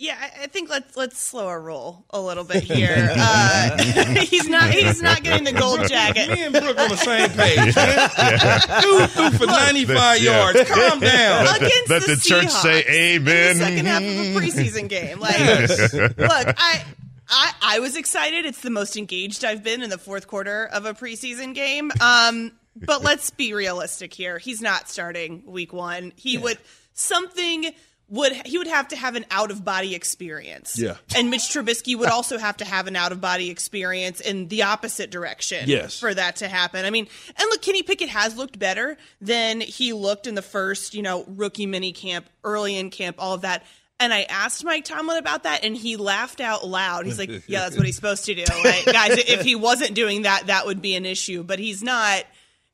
[0.00, 3.14] Yeah, I think let's let's slow our roll a little bit here.
[3.20, 3.76] Uh,
[4.20, 6.30] he's not he's not getting the gold jacket.
[6.30, 7.74] Me and Brooke on the same page.
[7.74, 8.80] Man.
[8.80, 10.62] Dude threw for ninety five yards.
[10.70, 11.44] Calm down.
[11.44, 13.52] Let the, Against let the the church say amen.
[13.52, 15.18] in the second half of a preseason game.
[15.18, 16.84] Like, look, I.
[17.30, 18.46] I, I was excited.
[18.46, 21.92] It's the most engaged I've been in the fourth quarter of a preseason game.
[22.00, 24.38] Um, but let's be realistic here.
[24.38, 26.14] He's not starting week one.
[26.16, 26.40] He yeah.
[26.40, 26.58] would
[26.94, 27.74] something
[28.08, 30.78] would he would have to have an out of body experience.
[30.78, 30.96] Yeah.
[31.14, 34.62] And Mitch Trubisky would also have to have an out of body experience in the
[34.62, 35.98] opposite direction yes.
[36.00, 36.84] for that to happen.
[36.84, 40.94] I mean, and look, Kenny Pickett has looked better than he looked in the first,
[40.94, 43.64] you know, rookie mini camp, early in camp, all of that.
[44.00, 47.04] And I asked Mike Tomlin about that, and he laughed out loud.
[47.04, 48.84] He's like, "Yeah, that's what he's supposed to do, right?
[48.86, 49.18] guys.
[49.18, 51.42] If he wasn't doing that, that would be an issue.
[51.42, 52.24] But he's not.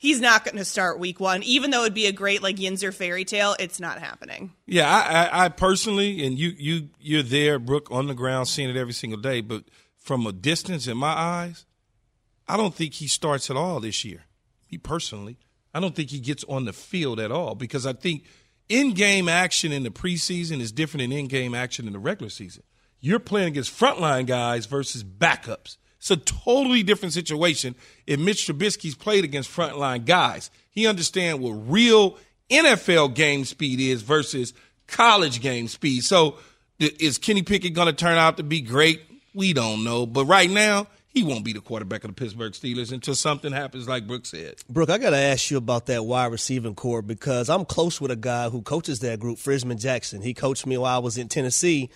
[0.04, 2.92] He's not going to start week one, even though it'd be a great like Yinzer
[2.92, 3.56] fairy tale.
[3.58, 4.52] It's not happening.
[4.66, 8.68] Yeah, I, I, I personally, and you, you, you're there, Brooke, on the ground, seeing
[8.68, 9.40] it every single day.
[9.40, 9.64] But
[9.96, 11.64] from a distance, in my eyes,
[12.46, 14.24] I don't think he starts at all this year.
[14.70, 15.38] Me personally,
[15.72, 18.24] I don't think he gets on the field at all because I think
[18.68, 22.62] in-game action in the preseason is different than in-game action in the regular season.
[23.00, 25.78] You're playing against frontline guys versus backups.
[26.04, 27.74] It's a totally different situation
[28.06, 30.50] if Mitch Trubisky's played against frontline guys.
[30.68, 32.18] He understands what real
[32.50, 34.52] NFL game speed is versus
[34.86, 36.04] college game speed.
[36.04, 36.36] So
[36.78, 39.00] is Kenny Pickett going to turn out to be great?
[39.32, 40.04] We don't know.
[40.04, 43.88] But right now, he won't be the quarterback of the Pittsburgh Steelers until something happens,
[43.88, 44.56] like Brooke said.
[44.68, 48.10] Brooke, I got to ask you about that wide receiving corps because I'm close with
[48.10, 50.20] a guy who coaches that group, Frisman Jackson.
[50.20, 51.88] He coached me while I was in Tennessee.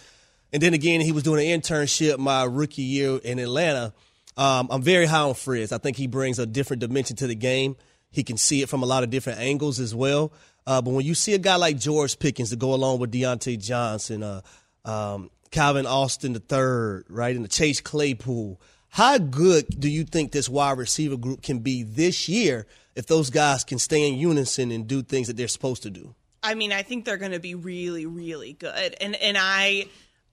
[0.53, 3.93] And then again, he was doing an internship my rookie year in Atlanta.
[4.37, 5.73] Um, I'm very high on Frizz.
[5.73, 7.77] I think he brings a different dimension to the game.
[8.11, 10.33] He can see it from a lot of different angles as well.
[10.67, 13.61] Uh, but when you see a guy like George Pickens to go along with Diontae
[13.61, 14.41] Johnson, uh,
[14.85, 20.49] um, Calvin Austin III, right, and the Chase Claypool– how good do you think this
[20.49, 24.87] wide receiver group can be this year if those guys can stay in unison and
[24.87, 26.15] do things that they're supposed to do?
[26.43, 28.97] I mean, I think they're going to be really, really good.
[29.01, 29.87] And and I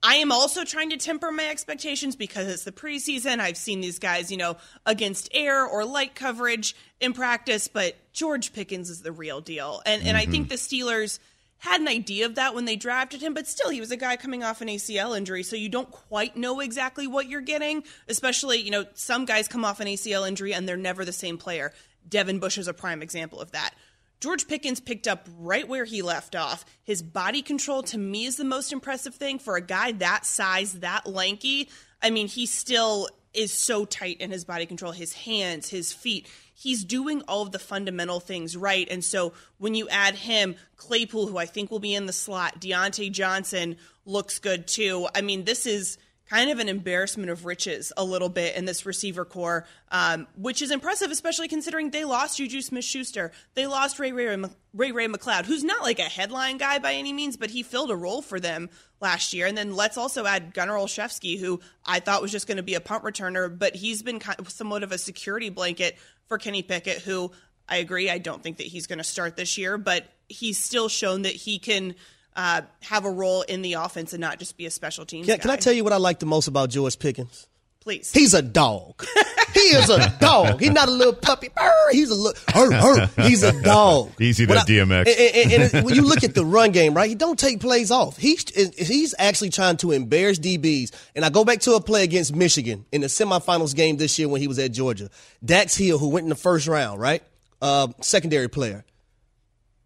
[0.06, 3.40] I am also trying to temper my expectations because it's the preseason.
[3.40, 8.54] I've seen these guys, you know, against air or light coverage in practice, but George
[8.54, 9.82] Pickens is the real deal.
[9.86, 10.10] And mm-hmm.
[10.10, 10.50] and I think mm-hmm.
[10.50, 11.20] the Steelers–
[11.66, 14.18] had an idea of that when they drafted him, but still, he was a guy
[14.18, 17.84] coming off an ACL injury, so you don't quite know exactly what you're getting.
[18.08, 21.38] Especially, you know, some guys come off an ACL injury and they're never the same
[21.38, 21.74] player.
[22.08, 23.74] Devin Bush is a prime example of that.
[24.20, 26.66] George Pickens picked up right where he left off.
[26.84, 30.80] His body control to me is the most impressive thing for a guy that size,
[30.80, 31.70] that lanky.
[32.02, 36.28] I mean, he still is so tight in his body control, his hands, his feet
[36.56, 38.88] he's doing all of the fundamental things right.
[38.90, 42.60] And so when you add him, Claypool, who I think will be in the slot,
[42.60, 43.76] Diontae Johnson
[44.06, 45.08] looks good too.
[45.14, 45.98] I mean, this is
[46.30, 50.62] kind of an embarrassment of riches a little bit in this receiver corps, um, which
[50.62, 53.32] is impressive, especially considering they lost Juju Smith Schuster.
[53.54, 54.36] They lost Ray Ray,
[54.74, 57.92] Ray Ray McCloud, who's not like a headline guy by any means, but he filled
[57.92, 58.70] a role for them
[59.02, 59.46] last year.
[59.46, 62.76] And then let's also add Gunnar Olszewski, who I thought was just going to be
[62.76, 65.96] a punt returner, but he's been kind of somewhat of a security blanket
[66.28, 67.32] for Kenny Pickett, who
[67.68, 70.90] I agree, I don't think that he's going to start this year, but he's still
[70.90, 71.96] shown that he can
[72.36, 75.26] uh, have a role in the offense and not just be a special team.
[75.26, 77.48] can, can I tell you what I like the most about George Pickens?
[77.86, 78.12] Please.
[78.12, 79.06] He's a dog.
[79.54, 80.60] he is a dog.
[80.60, 81.50] He's not a little puppy.
[81.92, 83.08] He's a little.
[83.24, 84.12] He's a dog.
[84.20, 85.08] Easy to DMX.
[85.08, 87.08] And, and, and, when you look at the run game, right?
[87.08, 88.18] He don't take plays off.
[88.18, 88.44] He's
[88.76, 90.96] he's actually trying to embarrass DBs.
[91.16, 94.28] And I go back to a play against Michigan in the semifinals game this year
[94.28, 95.12] when he was at Georgia.
[95.44, 97.22] Dax Hill, who went in the first round, right?
[97.62, 98.84] Uh, secondary player.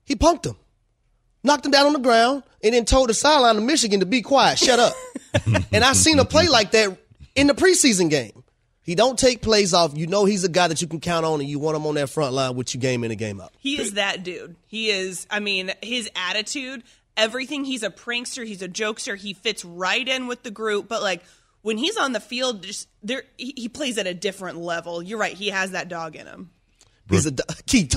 [0.06, 0.56] He punked him
[1.44, 4.22] knocked him down on the ground, and then told the sideline of Michigan to be
[4.22, 4.94] quiet, shut up.
[5.72, 6.98] and I seen a play like that
[7.36, 8.44] in the preseason game.
[8.82, 9.96] He don't take plays off.
[9.96, 11.94] You know he's a guy that you can count on, and you want him on
[11.96, 13.54] that front line with you game in and game out.
[13.60, 14.56] He is that dude.
[14.66, 15.28] He is.
[15.30, 16.82] I mean, his attitude,
[17.16, 17.66] everything.
[17.66, 18.48] He's a prankster.
[18.48, 19.16] He's a jokester.
[19.16, 20.88] He fits right in with the group.
[20.88, 21.22] But like
[21.62, 25.04] when he's on the field, just there, he, he plays at a different level.
[25.04, 25.34] You're right.
[25.34, 26.50] He has that dog in him.
[27.10, 27.32] He's a
[27.66, 27.90] key.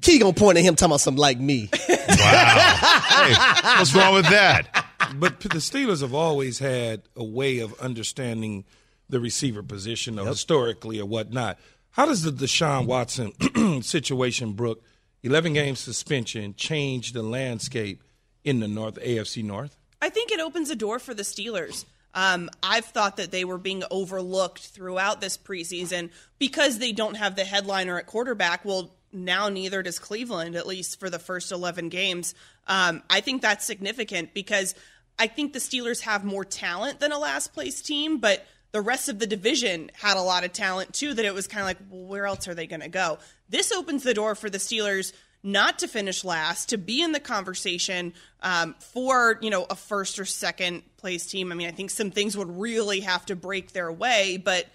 [0.00, 1.70] Key gonna point at him talking about something like me.
[1.88, 1.96] Wow.
[2.08, 3.34] hey,
[3.78, 4.86] what's wrong with that?
[5.16, 8.64] But the Steelers have always had a way of understanding
[9.08, 10.32] the receiver position, or yep.
[10.32, 11.58] historically, or whatnot.
[11.90, 13.32] How does the Deshaun Watson
[13.82, 14.82] situation, Brooke,
[15.22, 18.02] eleven game suspension, change the landscape
[18.44, 19.76] in the North AFC North?
[20.00, 21.84] I think it opens a door for the Steelers.
[22.14, 27.36] Um, I've thought that they were being overlooked throughout this preseason because they don't have
[27.36, 28.64] the headliner at quarterback.
[28.64, 32.34] Well, now neither does Cleveland, at least for the first 11 games.
[32.66, 34.74] Um, I think that's significant because
[35.18, 39.08] I think the Steelers have more talent than a last place team, but the rest
[39.08, 41.78] of the division had a lot of talent too that it was kind of like,
[41.90, 43.18] well, where else are they going to go?
[43.48, 47.20] This opens the door for the Steelers not to finish last, to be in the
[47.20, 51.50] conversation um, for you know a first or second place team.
[51.50, 54.66] I mean, I think some things would really have to break their way, but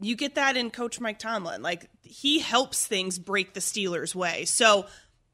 [0.00, 1.62] you get that in Coach Mike Tomlin.
[1.62, 4.44] Like he helps things break the Steelers' way.
[4.44, 4.86] So,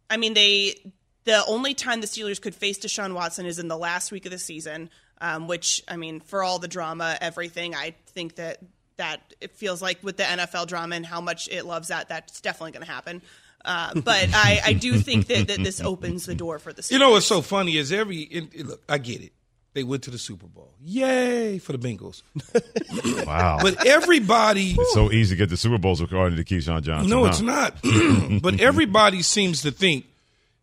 [0.09, 0.93] I mean, they
[1.25, 4.33] the only time the Steelers could face Deshaun Watson is in the last week of
[4.33, 4.91] the season.
[5.21, 8.59] Um, which I mean, for all the drama, everything, I think that
[8.97, 12.41] that it feels like with the NFL drama and how much it loves that, that's
[12.41, 13.23] definitely going to happen.
[13.65, 16.91] Uh, but I, I do think that, that this opens the door for the Steelers.
[16.93, 19.33] You know what's so funny is every it, it, look, I get it.
[19.75, 20.75] They went to the Super Bowl.
[20.83, 22.23] Yay for the Bengals.
[23.27, 23.59] wow.
[23.63, 27.09] But everybody It's so easy to get the Super Bowls according to Keyshawn Johnson.
[27.09, 27.31] No, huh?
[27.31, 27.79] it's not.
[28.43, 30.05] but everybody seems to think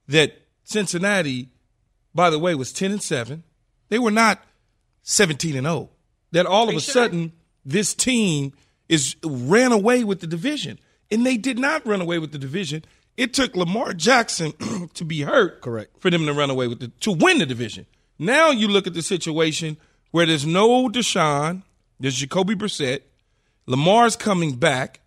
[0.08, 0.34] that
[0.64, 1.50] Cincinnati,
[2.14, 3.44] by the way, was 10 and 7.
[3.90, 4.44] They were not
[5.04, 5.90] 17 and 0.
[6.32, 6.94] That all of a sure?
[6.94, 7.34] sudden
[7.66, 8.54] this team
[8.88, 10.80] is ran away with the division.
[11.12, 12.86] And they did not run away with the division.
[13.18, 14.54] It took Lamar Jackson
[14.94, 16.00] to be hurt Correct.
[16.00, 17.86] for them to run away with the to win the division.
[18.18, 19.78] Now you look at the situation
[20.12, 21.64] where there's no Deshaun,
[22.00, 23.02] there's Jacoby Brissett,
[23.66, 25.02] Lamar's coming back.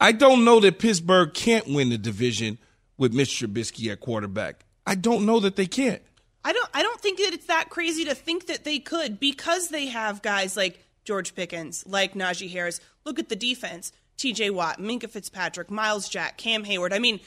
[0.00, 2.58] I don't know that Pittsburgh can't win the division
[2.96, 4.64] with Mitch Trubisky at quarterback.
[4.86, 6.02] I don't know that they can't.
[6.44, 9.68] I don't I don't think that it's that crazy to think that they could because
[9.68, 12.80] they have guys like George Pickens, like Najee Harris.
[13.04, 13.92] Look at the defense.
[14.18, 16.92] TJ Watt, Minkah Fitzpatrick, Myles Jack, Cam Heyward.
[16.92, 17.20] I mean,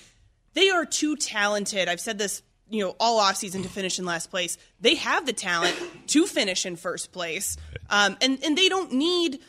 [0.53, 1.87] they are too talented.
[1.87, 4.57] I've said this, you know, all offseason to finish in last place.
[4.79, 5.75] They have the talent
[6.07, 7.57] to finish in first place.
[7.89, 9.39] Um, and, and they don't need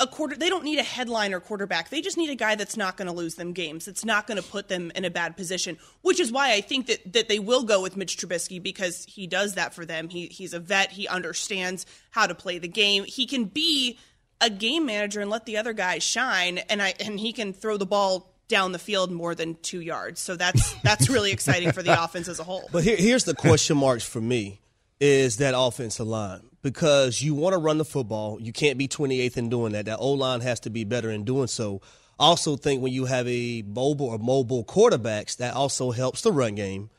[0.00, 1.90] a quarter they don't need a headliner quarterback.
[1.90, 3.86] They just need a guy that's not going to lose them games.
[3.86, 6.86] It's not going to put them in a bad position, which is why I think
[6.86, 10.08] that that they will go with Mitch Trubisky because he does that for them.
[10.08, 13.04] He he's a vet, he understands how to play the game.
[13.04, 13.98] He can be
[14.40, 17.76] a game manager and let the other guys shine and I and he can throw
[17.76, 20.20] the ball down the field more than 2 yards.
[20.20, 22.68] So that's that's really exciting for the offense as a whole.
[22.72, 24.60] But here, here's the question marks for me
[25.00, 28.40] is that offensive line because you want to run the football.
[28.40, 29.86] You can't be 28th in doing that.
[29.86, 31.80] That O line has to be better in doing so.
[32.18, 36.32] I also think when you have a mobile or mobile quarterbacks, that also helps the
[36.32, 36.90] run game.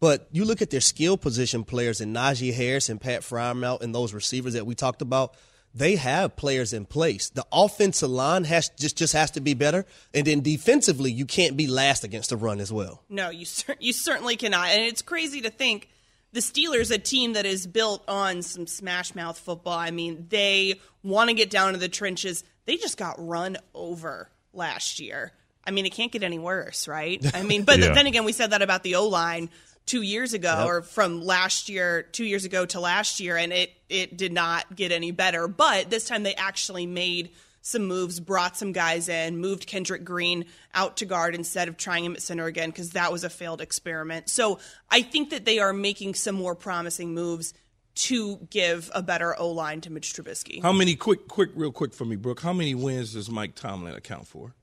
[0.00, 3.94] But you look at their skill position players and Najee Harris and Pat Freiermuth and
[3.94, 5.34] those receivers that we talked about.
[5.76, 7.28] They have players in place.
[7.28, 9.84] The offensive line has just just has to be better,
[10.14, 13.02] and then defensively, you can't be last against the run as well.
[13.10, 14.68] No, you cer- you certainly cannot.
[14.70, 15.88] And it's crazy to think
[16.32, 19.78] the Steelers, a team that is built on some smash mouth football.
[19.78, 22.42] I mean, they want to get down to the trenches.
[22.64, 25.32] They just got run over last year.
[25.66, 27.20] I mean, it can't get any worse, right?
[27.34, 27.92] I mean, but Yeah.
[27.92, 29.50] then again, we said that about the O line
[29.86, 33.72] two years ago, or from last year, two years ago to last year, and it
[33.88, 35.48] it did not get any better.
[35.48, 37.30] But this time, they actually made
[37.62, 42.04] some moves, brought some guys in, moved Kendrick Green out to guard instead of trying
[42.04, 44.28] him at center again because that was a failed experiment.
[44.28, 47.54] So I think that they are making some more promising moves
[47.96, 50.62] to give a better O line to Mitch Trubisky.
[50.62, 52.40] How many quick quick real quick for me, Brooke?
[52.40, 54.54] How many wins does Mike Tomlin account for?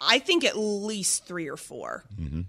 [0.00, 2.40] I think at least three or 4 mm-hmm.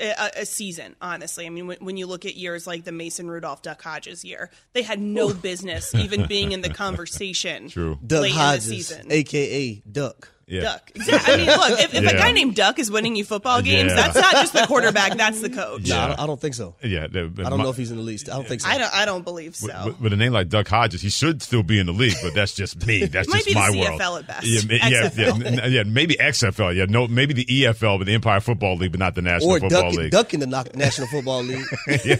[0.00, 1.46] A, a season, honestly.
[1.46, 4.50] I mean, when, when you look at years like the Mason Rudolph Duck Hodges year,
[4.72, 7.98] they had no business even being in the conversation True.
[8.06, 9.12] Duck late Hodges, in the season.
[9.12, 10.32] aka Duck.
[10.48, 10.60] Yeah.
[10.62, 10.90] Duck.
[10.94, 11.34] Exactly.
[11.34, 12.10] I mean, look, if, if Yeah.
[12.10, 13.96] a guy named Duck is winning you football games, Yeah.
[13.96, 15.86] that's not just the quarterback, that's the coach.
[15.88, 16.74] No, I don't, I don't think so.
[16.82, 17.06] Yeah.
[17.06, 18.28] the- I don't know if he's in the least.
[18.30, 18.68] I don't think so.
[18.68, 18.94] I don't.
[18.94, 19.68] I don't believe so.
[19.86, 22.34] With, with a name like Duck Hodges, he should still be in the league, but
[22.34, 23.04] that's just me.
[23.06, 24.18] That's Might just be the my CFL world.
[24.20, 24.46] at best.
[24.46, 25.10] Yeah, ma- yeah,
[25.54, 26.74] yeah, yeah, maybe XFL.
[26.74, 29.60] Yeah, no, maybe the EFL, but the Empire Football League, but not the National or
[29.60, 30.10] Football duck, League.
[30.10, 31.64] duck in the Noc- National Football League.
[32.04, 32.16] yeah.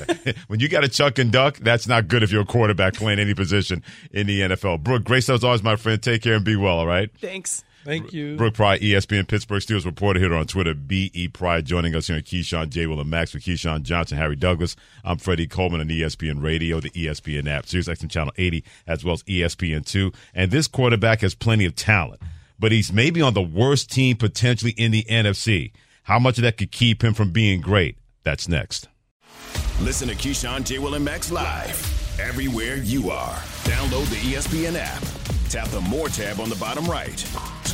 [0.48, 3.18] When you got a chuck and duck, that's not good if you're a quarterback playing
[3.18, 4.82] any position in the NFL.
[4.82, 6.02] Brooke, great stuff as always, my friend.
[6.02, 7.10] Take care and be well, all right?
[7.20, 7.64] Thanks.
[7.84, 8.36] Thank you.
[8.36, 12.22] Brooke Pryor, ESPN Pittsburgh Steelers reporter here on Twitter, BE Pry, joining us here on
[12.22, 12.86] Keyshawn, J.
[12.86, 14.76] Will, and Max with Keyshawn Johnson, Harry Douglas.
[15.04, 19.14] I'm Freddie Coleman on ESPN Radio, the ESPN app, Sirius XM Channel 80, as well
[19.14, 20.14] as E ESPN2.
[20.34, 22.20] And this quarterback has plenty of talent,
[22.58, 25.72] but he's maybe on the worst team potentially in the NFC.
[26.02, 27.96] How much of that could keep him from being great?
[28.22, 28.88] That's next.
[29.80, 30.78] Listen to Keyshawn, J.
[30.78, 33.34] Will, and Max live everywhere you are.
[33.64, 35.02] Download the ESPN app.
[35.48, 37.24] Tap the More tab on the bottom right.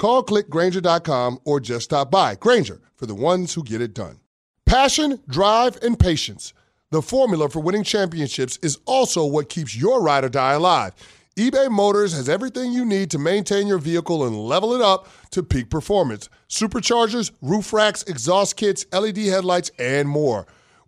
[0.00, 2.34] Call clickgrainger.com or just stop by.
[2.34, 4.18] Grainger for the ones who get it done.
[4.64, 6.54] Passion, drive, and patience.
[6.90, 10.94] The formula for winning championships is also what keeps your ride or die alive
[11.36, 15.42] eBay Motors has everything you need to maintain your vehicle and level it up to
[15.42, 20.46] peak performance superchargers, roof racks, exhaust kits, LED headlights, and more.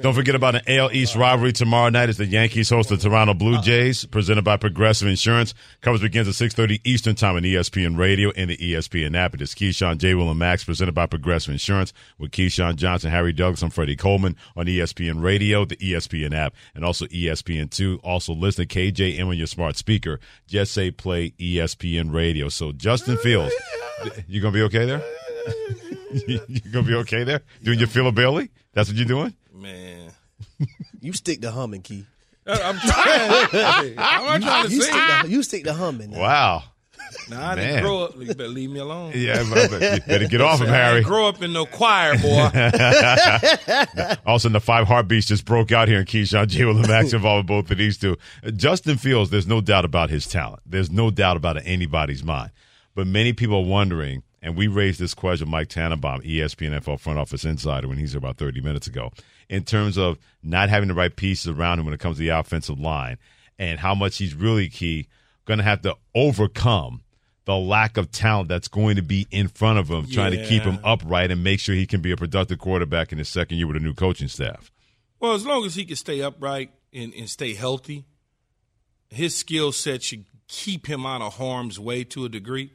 [0.00, 3.32] Don't forget about an AL East rivalry tomorrow night as the Yankees host the Toronto
[3.32, 5.54] Blue Jays, presented by Progressive Insurance.
[5.82, 9.34] Coverage begins at 6.30 Eastern Time on ESPN Radio and the ESPN app.
[9.34, 10.14] It is Keyshawn, J.
[10.14, 14.36] Will, and Max, presented by Progressive Insurance with Keyshawn Johnson, Harry Douglas, and Freddie Coleman
[14.56, 18.00] on ESPN Radio, the ESPN app, and also ESPN2.
[18.02, 20.18] Also listen to KJM on your smart speaker.
[20.48, 22.48] Just say play ESPN Radio.
[22.48, 23.54] So Justin Fields,
[24.26, 25.02] you going to be okay there?
[26.26, 26.38] you
[26.72, 27.42] going to be okay there?
[27.62, 28.50] Doing your Philip Bailey?
[28.72, 29.34] That's what you're doing?
[30.58, 30.68] Man,
[31.00, 32.04] you stick to humming, Key.
[32.46, 33.94] I'm trying.
[33.98, 34.92] I'm not trying to you sing.
[34.94, 36.10] Stick to, you stick to humming.
[36.10, 36.20] Now.
[36.20, 36.62] Wow.
[37.30, 37.66] Nah, I Man.
[37.68, 38.16] didn't grow up.
[38.18, 39.12] You better leave me alone.
[39.16, 40.94] Yeah, but, but you better get off him, I Harry.
[41.00, 42.50] didn't grow up in no choir, boy.
[44.26, 46.64] Also, in the five heartbeats just broke out here in Keyshawn J.
[46.64, 48.16] Will and Max involving both of these two.
[48.56, 50.62] Justin Fields, there's no doubt about his talent.
[50.66, 52.50] There's no doubt about it in anybody's mind.
[52.94, 57.18] But many people are wondering, and we raised this question, Mike Tannenbaum, ESPN NFL front
[57.18, 59.10] office insider, when he's here about 30 minutes ago,
[59.48, 62.28] in terms of not having the right pieces around him when it comes to the
[62.28, 63.18] offensive line
[63.58, 65.08] and how much he's really key,
[65.44, 67.02] going to have to overcome
[67.44, 70.62] the lack of talent that's going to be in front of him, trying to keep
[70.62, 73.66] him upright and make sure he can be a productive quarterback in his second year
[73.66, 74.70] with a new coaching staff.
[75.20, 78.06] Well, as long as he can stay upright and, and stay healthy,
[79.10, 82.72] his skill set should keep him out of harm's way to a degree.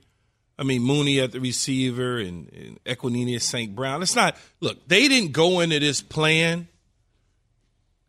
[0.59, 3.73] I mean, Mooney at the receiver and, and Equanimeous St.
[3.73, 4.01] Brown.
[4.01, 6.67] It's not, look, they didn't go into this plan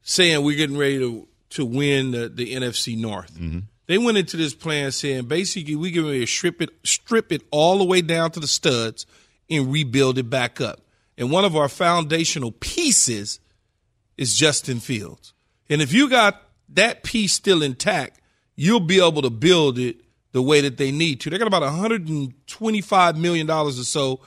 [0.02, 3.32] saying we're getting ready to, to win the, the NFC North.
[3.34, 3.60] Mm-hmm.
[3.86, 7.42] They went into this plan saying basically we're getting ready to strip it, strip it
[7.52, 9.06] all the way down to the studs
[9.48, 10.80] and rebuild it back up.
[11.16, 13.38] And one of our foundational pieces
[14.16, 15.34] is Justin Fields.
[15.68, 18.20] And if you got that piece still intact,
[18.56, 20.00] you'll be able to build it
[20.32, 21.30] the way that they need to.
[21.30, 24.20] They got about $125 million or so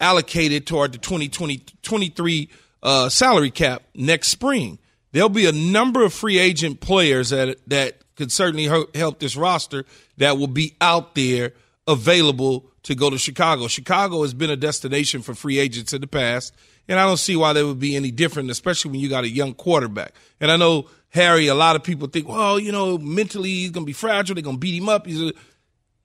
[0.00, 2.48] allocated toward the 2023
[2.82, 4.78] uh, salary cap next spring.
[5.12, 9.84] There'll be a number of free agent players that that could certainly help this roster
[10.18, 11.52] that will be out there
[11.86, 13.68] available to go to Chicago.
[13.68, 16.54] Chicago has been a destination for free agents in the past,
[16.92, 19.28] and I don't see why they would be any different, especially when you got a
[19.28, 20.12] young quarterback.
[20.40, 23.84] And I know Harry, a lot of people think, well, you know, mentally he's going
[23.84, 24.34] to be fragile.
[24.34, 25.06] They're going to beat him up.
[25.06, 25.32] He's a,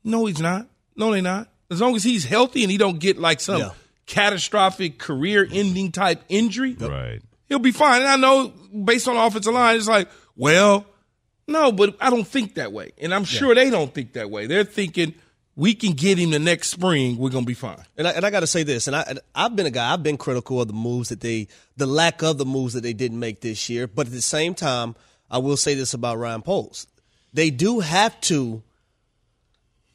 [0.04, 0.68] no, he's not.
[0.96, 1.50] No, they're not.
[1.70, 3.70] As long as he's healthy and he don't get like some Yeah.
[4.06, 7.22] catastrophic career-ending type injury, Right.
[7.50, 8.02] he'll be fine.
[8.02, 8.48] And I know
[8.84, 10.86] based on the offensive line, it's like, well,
[11.48, 12.92] no, but I don't think that way.
[13.00, 14.48] And I'm sure they don't think that way.
[14.48, 15.14] They're thinking
[15.58, 17.18] we can get him the next spring.
[17.18, 17.84] We're gonna be fine.
[17.98, 19.92] And I, and I got to say this, and I and I've been a guy.
[19.92, 22.94] I've been critical of the moves that they, the lack of the moves that they
[22.94, 23.88] didn't make this year.
[23.88, 24.96] But at the same time,
[25.30, 26.86] I will say this about Ryan Poles:
[27.34, 28.62] they do have to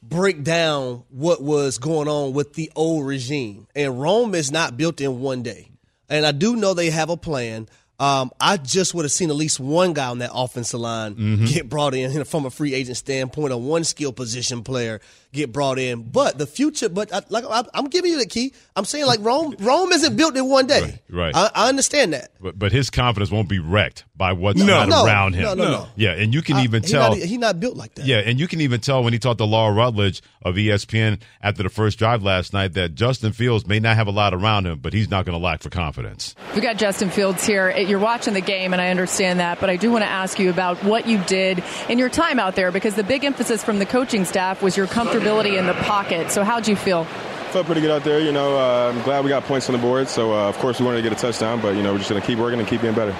[0.01, 3.67] break down what was going on with the old regime.
[3.73, 5.69] And Rome is not built in one day.
[6.09, 7.69] And I do know they have a plan.
[7.99, 11.45] Um, I just would have seen at least one guy on that offensive line Mm-hmm.
[11.45, 14.99] get brought in from a free agent standpoint, a one skill position player
[15.33, 16.03] get brought in.
[16.03, 18.53] But the future, but I, like I, I'm giving you the key.
[18.75, 21.01] I'm saying like Rome, Rome isn't built in one day.
[21.09, 21.35] Right, right.
[21.35, 22.31] I, I understand that.
[22.39, 24.65] But, but his confidence won't be wrecked by what's No.
[24.65, 25.43] not No, around him.
[25.43, 25.87] no, no, no.
[25.95, 27.09] Yeah, and you can I- even he tell.
[27.09, 28.05] Not, he not built like that.
[28.05, 31.63] Yeah, and you can even tell when he talked to Laura Rutledge of ESPN after
[31.63, 34.79] the first drive last night that Justin Fields may not have a lot around him,
[34.79, 36.35] but he's not going to lack for confidence.
[36.53, 37.71] We got Justin Fields here.
[37.71, 40.49] You're watching the game, and I understand that, but I do want to ask you
[40.49, 43.85] about what you did in your time out there because the big emphasis from the
[43.85, 46.31] coaching staff was your comfortability in the pocket.
[46.31, 47.05] So, how'd you feel?
[47.51, 48.19] Felt pretty good out there.
[48.19, 50.07] You know, uh, I'm glad we got points on the board.
[50.07, 52.09] So, uh, of course, we wanted to get a touchdown, but, you know, we're just
[52.09, 53.15] going to keep working and keep getting better.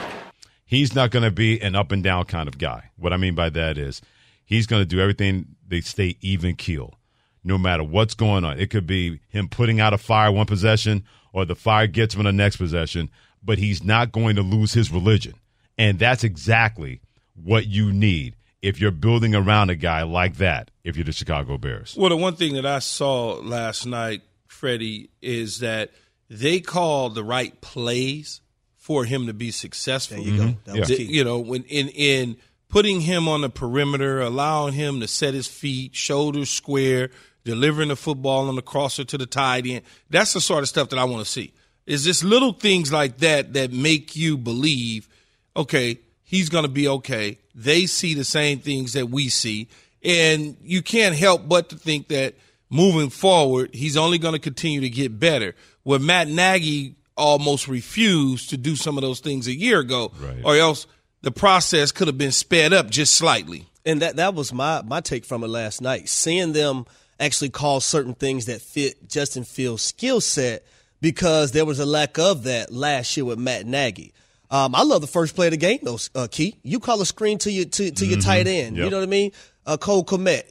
[0.66, 2.90] He's not going to be an up and down kind of guy.
[2.98, 4.02] What I mean by that is
[4.44, 6.96] he's going to do everything they stay even keel,
[7.44, 8.60] no matter what's going on.
[8.60, 12.22] It could be him putting out a fire one possession or the fire gets him
[12.22, 13.10] in the next possession,
[13.44, 15.34] but he's not going to lose his religion.
[15.78, 17.02] And that's exactly
[17.36, 21.58] what you need if you're building around a guy like that, if you're the Chicago
[21.58, 21.96] Bears.
[21.98, 25.92] Well, the one thing that I saw last night, Freddie, is that
[26.30, 28.40] they called the right plays
[28.78, 30.18] for him to be successful.
[30.18, 30.44] There you go.
[30.46, 30.72] Mm-hmm.
[30.72, 31.04] That was The- key.
[31.04, 32.38] You know, when in in
[32.70, 37.12] putting him on the perimeter, allowing him to set his feet, shoulders square,
[37.44, 39.84] delivering the football on the crosser to the tight end.
[40.10, 41.54] That's the sort of stuff that I want to see.
[41.86, 45.10] Is just little things like that that make you believe,
[45.56, 47.40] okay, he's going to be okay.
[47.56, 49.68] They see the same things that we see,
[50.04, 52.36] and you can't help but to think that
[52.70, 55.56] moving forward, he's only going to continue to get better.
[55.84, 60.42] Where Matt Nagy almost refused to do some of those things a year ago, Right.
[60.44, 60.88] or else
[61.22, 63.68] the process could have been sped up just slightly.
[63.86, 66.08] and that that was my my take from it last night.
[66.10, 66.86] Seeing them
[67.20, 70.66] actually call certain things that fit Justin Fields' skill set
[71.02, 74.14] because there was a lack of that last year with Matt Nagy.
[74.54, 75.98] Um, I love the first play of the game, though.
[76.14, 78.78] Uh, Key, you call a screen to your to, to your tight end.
[78.78, 79.32] You know what I mean?
[79.66, 80.44] Uh, Cole Kmet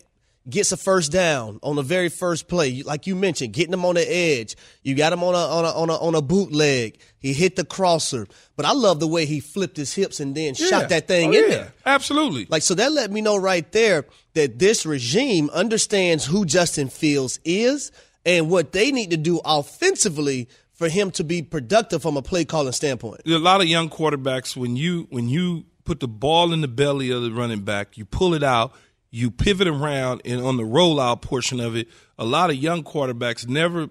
[0.51, 3.95] gets a first down on the very first play, like you mentioned, getting him on
[3.95, 4.57] the edge.
[4.83, 6.99] You got him on a on a on a, on a bootleg.
[7.21, 8.27] He hit the crosser,
[8.57, 10.67] but I love the way he flipped his hips and then Yeah.
[10.67, 11.49] shot that thing Oh, in yeah.
[11.57, 11.73] there.
[11.87, 12.47] Absolutely.
[12.51, 17.39] Like, so that let me know right there that this regime understands who Justin Fields
[17.45, 17.93] is
[18.27, 20.49] and what they need to do offensively
[20.83, 23.21] for him to be productive from a play calling standpoint.
[23.25, 27.11] a lot of young quarterbacks when you when you put the ball in the belly
[27.11, 28.75] of the running back, you pull it out,
[29.09, 31.87] you pivot around, and on the rollout portion of it,
[32.19, 33.89] a lot of young quarterbacks never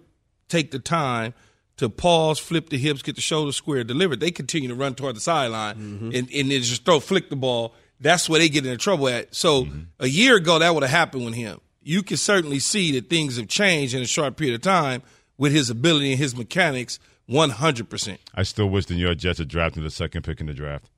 [0.49, 1.33] take the time
[1.77, 4.17] to pause, flip the hips, get the shoulder square, deliver.
[4.17, 6.05] They continue to run toward the sideline mm-hmm.
[6.07, 7.73] and, and then just throw flick the ball.
[8.01, 9.33] That's where they get into trouble at.
[9.33, 9.79] So mm-hmm.
[10.01, 11.61] a year ago, that would have happened with him.
[11.81, 15.03] You can certainly see that things have changed in a short period of time
[15.41, 16.99] with his ability and his mechanics.
[17.25, 18.19] One hundred percent.
[18.35, 20.89] I still wish the New York Jets had drafted the second pick in the draft.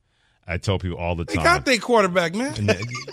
[0.46, 1.36] I tell people all the time.
[1.36, 2.54] They got their quarterback, man.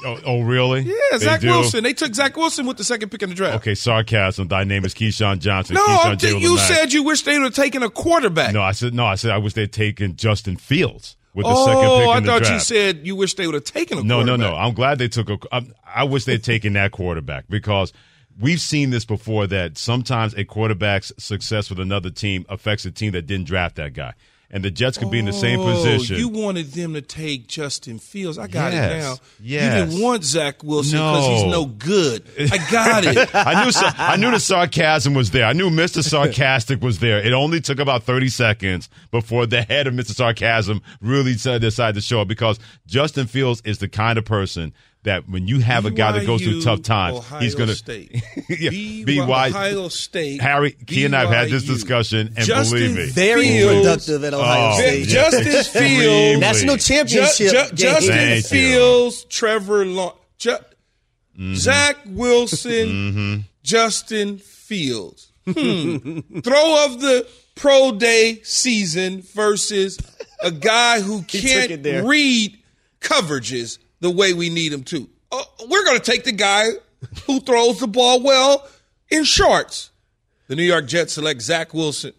[0.05, 0.81] oh, oh, really?
[0.81, 1.47] Yeah, They Zach do?
[1.47, 1.83] Wilson.
[1.83, 3.57] They took Zach Wilson with the second pick in the draft.
[3.57, 4.49] Okay, sarcasm.
[4.49, 5.75] Thy name is Keyshawn Johnson.
[5.75, 6.27] No, Keyshawn I'm J.
[6.27, 8.53] t- with you said you wish they would have taken a quarterback.
[8.53, 9.05] No, I said no.
[9.05, 12.05] I said I wish they'd taken Justin Fields with the oh, second pick in the.
[12.05, 12.53] Oh, I thought draft.
[12.53, 14.25] you said you wish they would have taken a quarterback.
[14.25, 14.55] no, no, no.
[14.55, 15.63] I'm glad they took a.
[15.85, 17.93] I wish they'd taken that quarterback because
[18.39, 19.47] we've seen this before.
[19.47, 23.93] That sometimes a quarterback's success with another team affects a team that didn't draft that
[23.93, 24.13] guy,
[24.49, 26.17] and the Jets could be in the same Oh, position.
[26.17, 28.37] You wanted them to take Justin Fields.
[28.37, 29.17] I got Yes, it now.
[29.41, 29.63] yes.
[29.63, 31.35] You didn't want Zach Wilson because No.
[31.35, 32.23] he's no good.
[32.51, 33.29] I got it.
[33.35, 35.45] I knew I knew the sarcasm was there.
[35.45, 36.03] I knew Mr.
[36.03, 37.19] Sarcastic was there.
[37.19, 40.13] It only took about 30 seconds before the head of Mr.
[40.13, 44.73] Sarcasm really said- decided to show up because Justin Fields is the kind of person
[45.03, 47.75] that when you have a guy that goes through tough times, Ohio he's going to
[47.75, 48.23] State.
[48.49, 50.41] yeah, B- BY Ohio State.
[50.41, 53.81] Harry, Key and I have had this discussion, and Justin believe me, Very Fields.
[53.81, 55.07] productive at Ohio Oh, State.
[55.07, 55.97] Justin Extremely.
[56.05, 56.39] Fields.
[56.41, 57.47] National Ju- championship.
[57.51, 57.75] Ju- game.
[57.75, 58.49] Justin Thank you.
[58.49, 60.57] Fields, Trevor Lawrence, Ju-
[61.39, 61.55] Mm-hmm.
[61.55, 65.31] Zach Wilson, Justin Fields.
[65.45, 66.19] Hmm.
[66.41, 67.25] Throw of the
[67.55, 69.97] pro day season versus
[70.43, 72.59] a guy who can't read
[72.99, 75.09] coverages the way we need him to.
[75.31, 76.65] Uh, we're going to take the guy
[77.25, 78.67] who throws the ball well
[79.09, 79.91] in shorts.
[80.47, 82.11] The New York Jets select Zach Wilson.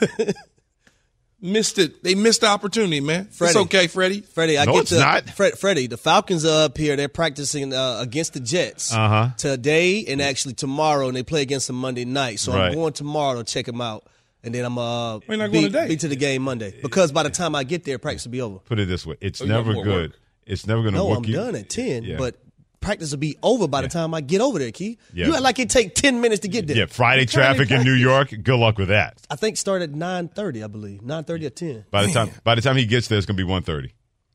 [1.40, 2.02] missed it.
[2.02, 3.26] They missed the opportunity, man.
[3.26, 3.50] Freddie.
[3.50, 4.20] It's okay, Freddie.
[4.22, 5.28] Freddie, I No, get it's the, not.
[5.30, 6.96] Fred, Freddie, the Falcons are up here.
[6.96, 9.30] They're practicing uh, against the Jets Uh-huh.
[9.36, 12.38] today and actually tomorrow, and they play against them Monday night.
[12.40, 12.68] So Right.
[12.68, 14.06] I'm going tomorrow to check them out,
[14.42, 15.88] and then I'm uh not be, going today?
[15.88, 18.40] be to the game Monday because by the time I get there, practice will be
[18.40, 18.58] over.
[18.60, 19.86] put it this way: it's Oh, never good.
[20.12, 20.12] work.
[20.46, 21.12] It's never going to No, work.
[21.20, 22.16] No, I'm you- done at ten, Yeah.
[22.18, 22.36] but
[22.80, 24.98] practice will be over by the time I get over there, Key.
[25.14, 25.26] Yeah.
[25.28, 26.76] You act like it take ten minutes to get there.
[26.76, 28.28] Yeah, Friday traffic in New York.
[28.42, 29.18] Good luck with that.
[29.30, 31.02] I think start at nine thirty, I believe.
[31.02, 31.84] Nine thirty or ten.
[31.90, 33.90] By the time by the time he gets there, it's gonna be 1.30.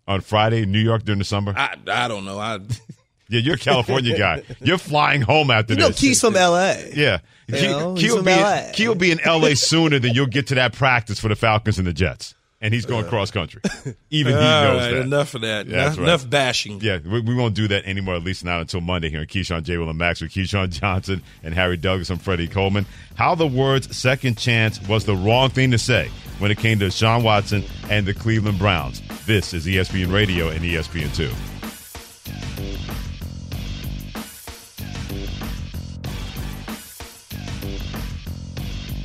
[0.08, 1.54] on Friday in New York during the summer.
[1.56, 2.40] I I don't know.
[2.40, 2.56] I
[3.30, 4.42] yeah, you're a California guy.
[4.62, 6.00] You're flying home after You know, this.
[6.00, 6.92] Key's from L.A.
[6.96, 8.72] Yeah, You Key, know, Key he's will from be LA.
[8.74, 9.56] Key will be in L.A.
[9.56, 12.86] sooner than you'll get to that practice for the Falcons and the Jets, and he's
[12.86, 13.62] going cross country.
[14.10, 15.02] Even he All knows right, that.
[15.02, 15.68] enough of that.
[15.68, 16.04] Yeah, that's enough, right.
[16.10, 16.82] enough bashing.
[16.82, 19.64] Yeah, we, we won't do that anymore, at least not until Monday here on Keyshawn
[19.64, 19.78] J.
[19.78, 22.86] Will and Max with Keyshawn Johnson and Harry Douglas and Freddie Coleman.
[23.16, 26.92] How the words second chance was the wrong thing to say when it came to
[26.92, 29.02] Sean Watson and the Cleveland Browns.
[29.26, 31.34] This is ESPN Radio and ESPN2.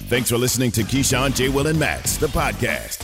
[0.06, 1.48] Thanks for listening to Keyshawn, J.
[1.48, 3.03] Will, and Max, the podcast.